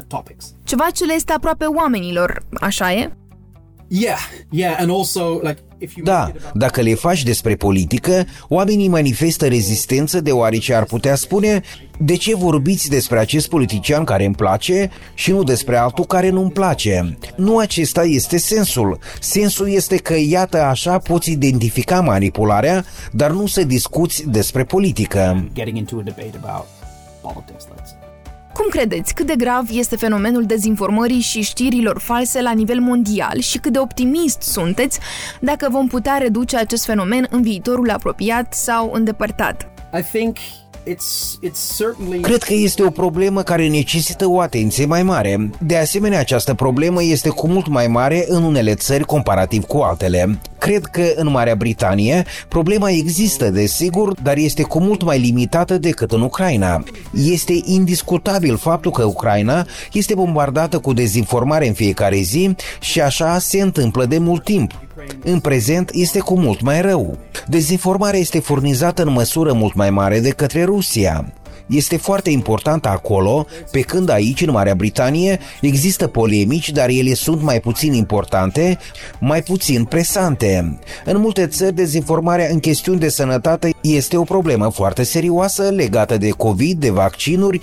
topics. 0.06 0.54
Ceva 0.64 0.86
ce 0.94 1.04
le 1.04 1.12
este 1.12 1.32
aproape 1.32 1.64
oamenilor, 1.64 2.42
așa 2.60 2.92
e? 2.92 3.10
Da, 6.04 6.20
make 6.20 6.32
it 6.36 6.42
about 6.42 6.52
dacă 6.54 6.80
le 6.80 6.94
faci 6.94 7.22
despre 7.22 7.54
politică, 7.54 8.26
oamenii 8.48 8.88
manifestă 8.88 9.48
rezistență 9.48 10.20
deoarece 10.20 10.74
ar 10.74 10.84
putea 10.84 11.14
spune 11.14 11.62
de 11.98 12.16
ce 12.16 12.36
vorbiți 12.36 12.88
despre 12.88 13.18
acest 13.18 13.48
politician 13.48 14.04
care 14.04 14.24
îmi 14.24 14.34
place 14.34 14.90
și 15.14 15.30
nu 15.30 15.42
despre 15.42 15.76
altul 15.76 16.04
care 16.04 16.30
nu-mi 16.30 16.50
place. 16.50 17.18
Nu 17.36 17.58
acesta 17.58 18.04
este 18.04 18.38
sensul. 18.38 18.98
Sensul 19.20 19.70
este 19.70 19.96
că 19.96 20.14
iată 20.18 20.62
așa 20.62 20.98
poți 20.98 21.30
identifica 21.30 22.00
manipularea, 22.00 22.84
dar 23.12 23.30
nu 23.30 23.46
să 23.46 23.64
discuți 23.64 24.24
despre 24.30 24.64
politică. 24.64 25.48
Cum 28.58 28.68
credeți, 28.68 29.14
cât 29.14 29.26
de 29.26 29.34
grav 29.36 29.68
este 29.72 29.96
fenomenul 29.96 30.44
dezinformării 30.44 31.20
și 31.20 31.42
știrilor 31.42 31.98
false 31.98 32.42
la 32.42 32.52
nivel 32.52 32.80
mondial 32.80 33.38
și 33.38 33.58
cât 33.58 33.72
de 33.72 33.78
optimist 33.78 34.42
sunteți 34.42 34.98
dacă 35.40 35.68
vom 35.70 35.86
putea 35.86 36.16
reduce 36.16 36.56
acest 36.56 36.84
fenomen 36.84 37.26
în 37.30 37.42
viitorul 37.42 37.90
apropiat 37.90 38.54
sau 38.54 38.90
îndepărtat? 38.92 39.70
I 39.98 40.02
think 40.02 40.36
it's 40.36 40.38
it's 40.38 40.42
certainly 40.42 40.67
Cred 42.20 42.42
că 42.42 42.54
este 42.54 42.82
o 42.82 42.90
problemă 42.90 43.42
care 43.42 43.68
necesită 43.68 44.28
o 44.28 44.40
atenție 44.40 44.86
mai 44.86 45.02
mare. 45.02 45.50
De 45.60 45.76
asemenea, 45.76 46.18
această 46.18 46.54
problemă 46.54 47.02
este 47.02 47.28
cu 47.28 47.48
mult 47.48 47.68
mai 47.68 47.86
mare 47.86 48.24
în 48.28 48.42
unele 48.42 48.74
țări 48.74 49.04
comparativ 49.04 49.64
cu 49.64 49.78
altele. 49.78 50.38
Cred 50.58 50.84
că 50.84 51.02
în 51.14 51.30
Marea 51.30 51.54
Britanie 51.54 52.24
problema 52.48 52.90
există, 52.90 53.50
desigur, 53.50 54.14
dar 54.22 54.36
este 54.36 54.62
cu 54.62 54.80
mult 54.80 55.02
mai 55.02 55.18
limitată 55.18 55.78
decât 55.78 56.12
în 56.12 56.20
Ucraina. 56.20 56.84
Este 57.24 57.60
indiscutabil 57.64 58.56
faptul 58.56 58.90
că 58.90 59.04
Ucraina 59.04 59.66
este 59.92 60.14
bombardată 60.14 60.78
cu 60.78 60.92
dezinformare 60.92 61.66
în 61.66 61.74
fiecare 61.74 62.16
zi 62.16 62.54
și 62.80 63.00
așa 63.00 63.38
se 63.38 63.60
întâmplă 63.60 64.04
de 64.04 64.18
mult 64.18 64.44
timp. 64.44 64.87
În 65.24 65.40
prezent 65.40 65.90
este 65.92 66.18
cu 66.18 66.38
mult 66.38 66.60
mai 66.60 66.80
rău. 66.80 67.18
Dezinformarea 67.46 68.20
este 68.20 68.38
furnizată 68.38 69.02
în 69.02 69.12
măsură 69.12 69.52
mult 69.52 69.74
mai 69.74 69.90
mare 69.90 70.20
de 70.20 70.30
către 70.30 70.64
Rusia 70.64 71.32
este 71.68 71.96
foarte 71.96 72.30
importantă 72.30 72.88
acolo, 72.88 73.46
pe 73.70 73.80
când 73.80 74.08
aici, 74.08 74.40
în 74.40 74.50
Marea 74.50 74.74
Britanie, 74.74 75.38
există 75.60 76.06
polemici, 76.06 76.70
dar 76.70 76.88
ele 76.88 77.14
sunt 77.14 77.42
mai 77.42 77.60
puțin 77.60 77.92
importante, 77.92 78.78
mai 79.20 79.42
puțin 79.42 79.84
presante. 79.84 80.78
În 81.04 81.20
multe 81.20 81.46
țări, 81.46 81.74
dezinformarea 81.74 82.48
în 82.50 82.58
chestiuni 82.58 83.00
de 83.00 83.08
sănătate 83.08 83.74
este 83.80 84.16
o 84.16 84.22
problemă 84.22 84.70
foarte 84.70 85.02
serioasă 85.02 85.62
legată 85.62 86.16
de 86.16 86.30
COVID, 86.30 86.80
de 86.80 86.90
vaccinuri 86.90 87.60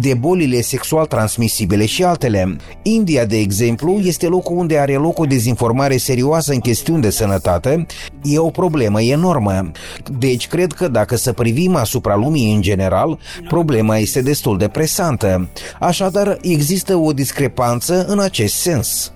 de 0.00 0.14
bolile 0.14 0.60
sexual 0.60 1.06
transmisibile 1.06 1.86
și 1.86 2.04
altele. 2.04 2.56
India, 2.82 3.24
de 3.24 3.38
exemplu, 3.38 3.98
este 3.98 4.26
locul 4.26 4.56
unde 4.56 4.78
are 4.78 4.94
loc 4.94 5.18
o 5.18 5.24
dezinformare 5.24 5.96
serioasă 5.96 6.52
în 6.52 6.60
chestiuni 6.60 7.02
de 7.02 7.10
sănătate. 7.10 7.86
E 8.22 8.38
o 8.38 8.50
problemă 8.50 9.02
enormă. 9.02 9.70
Deci 10.18 10.46
cred 10.48 10.72
că 10.72 10.88
dacă 10.88 11.16
să 11.16 11.32
privim 11.32 11.74
asupra 11.74 12.16
lumii 12.16 12.54
în 12.54 12.60
general, 12.60 13.18
problema 13.48 13.96
este 13.96 14.22
destul 14.22 14.58
de 14.58 14.68
presantă. 14.68 15.48
Așadar, 15.80 16.38
există 16.42 16.96
o 16.96 17.12
discrepanță 17.12 18.04
în 18.06 18.18
acest 18.18 18.54
sens. 18.54 19.12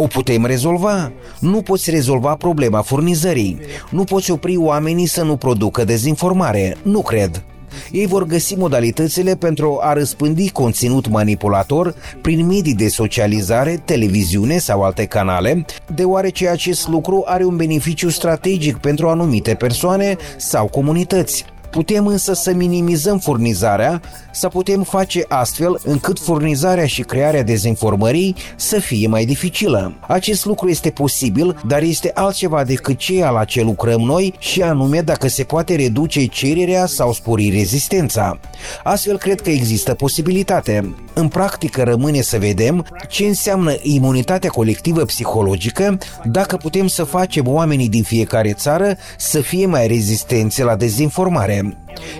O 0.00 0.06
putem 0.06 0.44
rezolva. 0.44 1.12
Nu 1.40 1.62
poți 1.62 1.90
rezolva 1.90 2.34
problema 2.34 2.82
furnizării. 2.82 3.58
Nu 3.90 4.04
poți 4.04 4.30
opri 4.30 4.56
oamenii 4.56 5.06
să 5.06 5.22
nu 5.22 5.36
producă 5.36 5.84
dezinformare. 5.84 6.76
Nu 6.82 7.02
cred. 7.02 7.44
Ei 7.90 8.06
vor 8.06 8.24
găsi 8.24 8.54
modalitățile 8.54 9.36
pentru 9.36 9.78
a 9.80 9.92
răspândi 9.92 10.50
conținut 10.50 11.08
manipulator 11.08 11.94
prin 12.22 12.46
medii 12.46 12.74
de 12.74 12.88
socializare, 12.88 13.82
televiziune 13.84 14.58
sau 14.58 14.82
alte 14.82 15.04
canale, 15.04 15.64
deoarece 15.94 16.48
acest 16.48 16.88
lucru 16.88 17.22
are 17.26 17.44
un 17.44 17.56
beneficiu 17.56 18.08
strategic 18.08 18.76
pentru 18.76 19.08
anumite 19.08 19.54
persoane 19.54 20.16
sau 20.36 20.66
comunități. 20.66 21.44
Putem 21.70 22.06
însă 22.06 22.32
să 22.32 22.52
minimizăm 22.52 23.18
furnizarea, 23.18 24.00
să 24.32 24.48
putem 24.48 24.82
face 24.82 25.24
astfel 25.28 25.80
încât 25.84 26.18
furnizarea 26.18 26.86
și 26.86 27.02
crearea 27.02 27.42
dezinformării 27.42 28.36
să 28.56 28.78
fie 28.78 29.06
mai 29.06 29.24
dificilă. 29.24 29.94
Acest 30.06 30.44
lucru 30.44 30.68
este 30.68 30.90
posibil, 30.90 31.60
dar 31.66 31.82
este 31.82 32.10
altceva 32.14 32.64
decât 32.64 32.96
ceea 32.98 33.30
la 33.30 33.44
ce 33.44 33.62
lucrăm 33.62 34.00
noi 34.00 34.34
și 34.38 34.62
anume 34.62 35.00
dacă 35.00 35.28
se 35.28 35.42
poate 35.42 35.74
reduce 35.74 36.26
cererea 36.26 36.86
sau 36.86 37.12
spori 37.12 37.50
rezistența. 37.50 38.38
Astfel 38.82 39.18
cred 39.18 39.40
că 39.40 39.50
există 39.50 39.94
posibilitate. 39.94 40.94
În 41.14 41.28
practică 41.28 41.82
rămâne 41.82 42.20
să 42.20 42.38
vedem 42.38 42.86
ce 43.08 43.24
înseamnă 43.24 43.74
imunitatea 43.82 44.50
colectivă 44.50 45.04
psihologică 45.04 45.98
dacă 46.24 46.56
putem 46.56 46.86
să 46.86 47.04
facem 47.04 47.48
oamenii 47.48 47.88
din 47.88 48.02
fiecare 48.02 48.52
țară 48.52 48.96
să 49.18 49.40
fie 49.40 49.66
mai 49.66 49.86
rezistenți 49.86 50.62
la 50.62 50.76
dezinformare. 50.76 51.57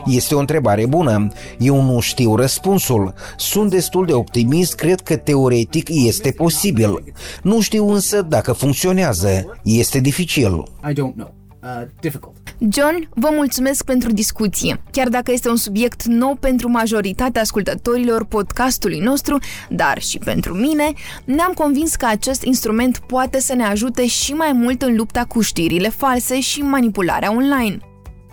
Este 0.07 0.35
o 0.35 0.39
întrebare 0.39 0.87
bună. 0.87 1.29
Eu 1.59 1.83
nu 1.83 2.01
știu 2.01 2.37
răspunsul. 2.37 3.15
Sunt 3.37 3.71
destul 3.71 4.07
de 4.07 4.13
optimist, 4.13 4.75
cred 4.75 5.01
că 5.01 5.17
teoretic 5.17 5.89
este 5.91 6.31
posibil. 6.31 7.03
Nu 7.43 7.61
știu 7.61 7.89
însă 7.89 8.23
dacă 8.23 8.53
funcționează. 8.53 9.59
Este 9.63 9.99
dificil. 9.99 10.63
I 10.89 10.93
don't 10.93 11.15
know. 11.15 11.35
Uh, 11.63 11.83
difficult. 12.01 12.37
John, 12.59 13.09
vă 13.15 13.29
mulțumesc 13.33 13.85
pentru 13.85 14.13
discuție. 14.13 14.81
Chiar 14.91 15.09
dacă 15.09 15.33
este 15.33 15.49
un 15.49 15.57
subiect 15.57 16.05
nou 16.05 16.35
pentru 16.35 16.71
majoritatea 16.71 17.43
ascultătorilor 17.43 18.25
podcastului 18.25 18.99
nostru, 18.99 19.39
dar 19.69 20.03
și 20.03 20.19
pentru 20.19 20.55
mine, 20.55 20.93
ne-am 21.25 21.53
convins 21.53 21.95
că 21.95 22.07
acest 22.07 22.43
instrument 22.43 22.99
poate 22.99 23.41
să 23.41 23.55
ne 23.55 23.65
ajute 23.65 24.07
și 24.07 24.33
mai 24.33 24.53
mult 24.53 24.83
în 24.83 24.97
lupta 24.97 25.25
cu 25.25 25.41
știrile 25.41 25.89
false 25.89 26.41
și 26.41 26.61
manipularea 26.61 27.33
online. 27.33 27.79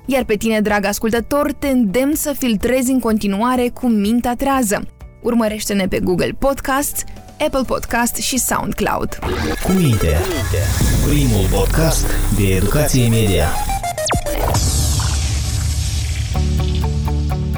Iar 0.05 0.23
pe 0.23 0.35
tine, 0.35 0.61
drag 0.61 0.85
ascultător, 0.85 1.51
te 1.51 1.67
îndemn 1.67 2.15
să 2.15 2.33
filtrezi 2.37 2.91
în 2.91 2.99
continuare 2.99 3.69
cu 3.73 3.87
mintea 3.87 4.35
trează. 4.35 4.87
Urmărește-ne 5.21 5.87
pe 5.87 5.99
Google 5.99 6.35
Podcasts, 6.39 7.03
Apple 7.39 7.63
Podcast 7.65 8.15
și 8.15 8.37
SoundCloud. 8.37 9.19
Cu 9.63 9.71
minte, 9.71 10.17
primul 11.07 11.45
podcast 11.51 12.05
de 12.37 12.55
educație 12.55 13.09
media. 13.09 13.47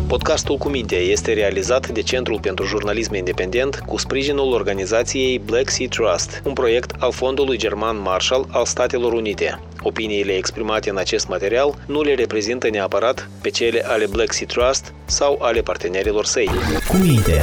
Podcastul 0.07 0.57
Cu 0.57 0.69
Minte 0.69 0.95
este 0.95 1.33
realizat 1.33 1.89
de 1.89 2.01
Centrul 2.01 2.39
pentru 2.39 2.65
Jurnalism 2.65 3.13
Independent 3.13 3.83
cu 3.85 3.97
sprijinul 3.97 4.53
organizației 4.53 5.39
Black 5.39 5.69
Sea 5.69 5.87
Trust, 5.87 6.41
un 6.45 6.53
proiect 6.53 6.91
al 6.99 7.11
Fondului 7.11 7.57
German 7.57 8.01
Marshall 8.01 8.47
al 8.51 8.65
Statelor 8.65 9.13
Unite. 9.13 9.59
Opiniile 9.81 10.35
exprimate 10.35 10.89
în 10.89 10.97
acest 10.97 11.27
material 11.27 11.75
nu 11.85 12.01
le 12.01 12.13
reprezintă 12.13 12.69
neapărat 12.69 13.29
pe 13.41 13.49
cele 13.49 13.83
ale 13.85 14.05
Black 14.05 14.33
Sea 14.33 14.45
Trust 14.47 14.93
sau 15.05 15.39
ale 15.41 15.61
partenerilor 15.61 16.25
săi. 16.25 16.49
Cu 16.87 16.95
Minte, 16.95 17.41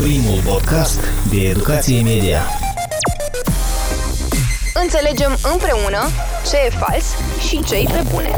primul 0.00 0.40
podcast 0.44 1.00
de 1.30 1.48
educație 1.48 2.02
media. 2.02 2.42
Înțelegem 4.74 5.38
împreună 5.52 6.08
ce 6.50 6.56
e 6.66 6.70
fals 6.70 7.04
și 7.48 7.64
ce 7.64 7.74
e 7.74 7.84
pe 7.92 8.02
bune. 8.12 8.30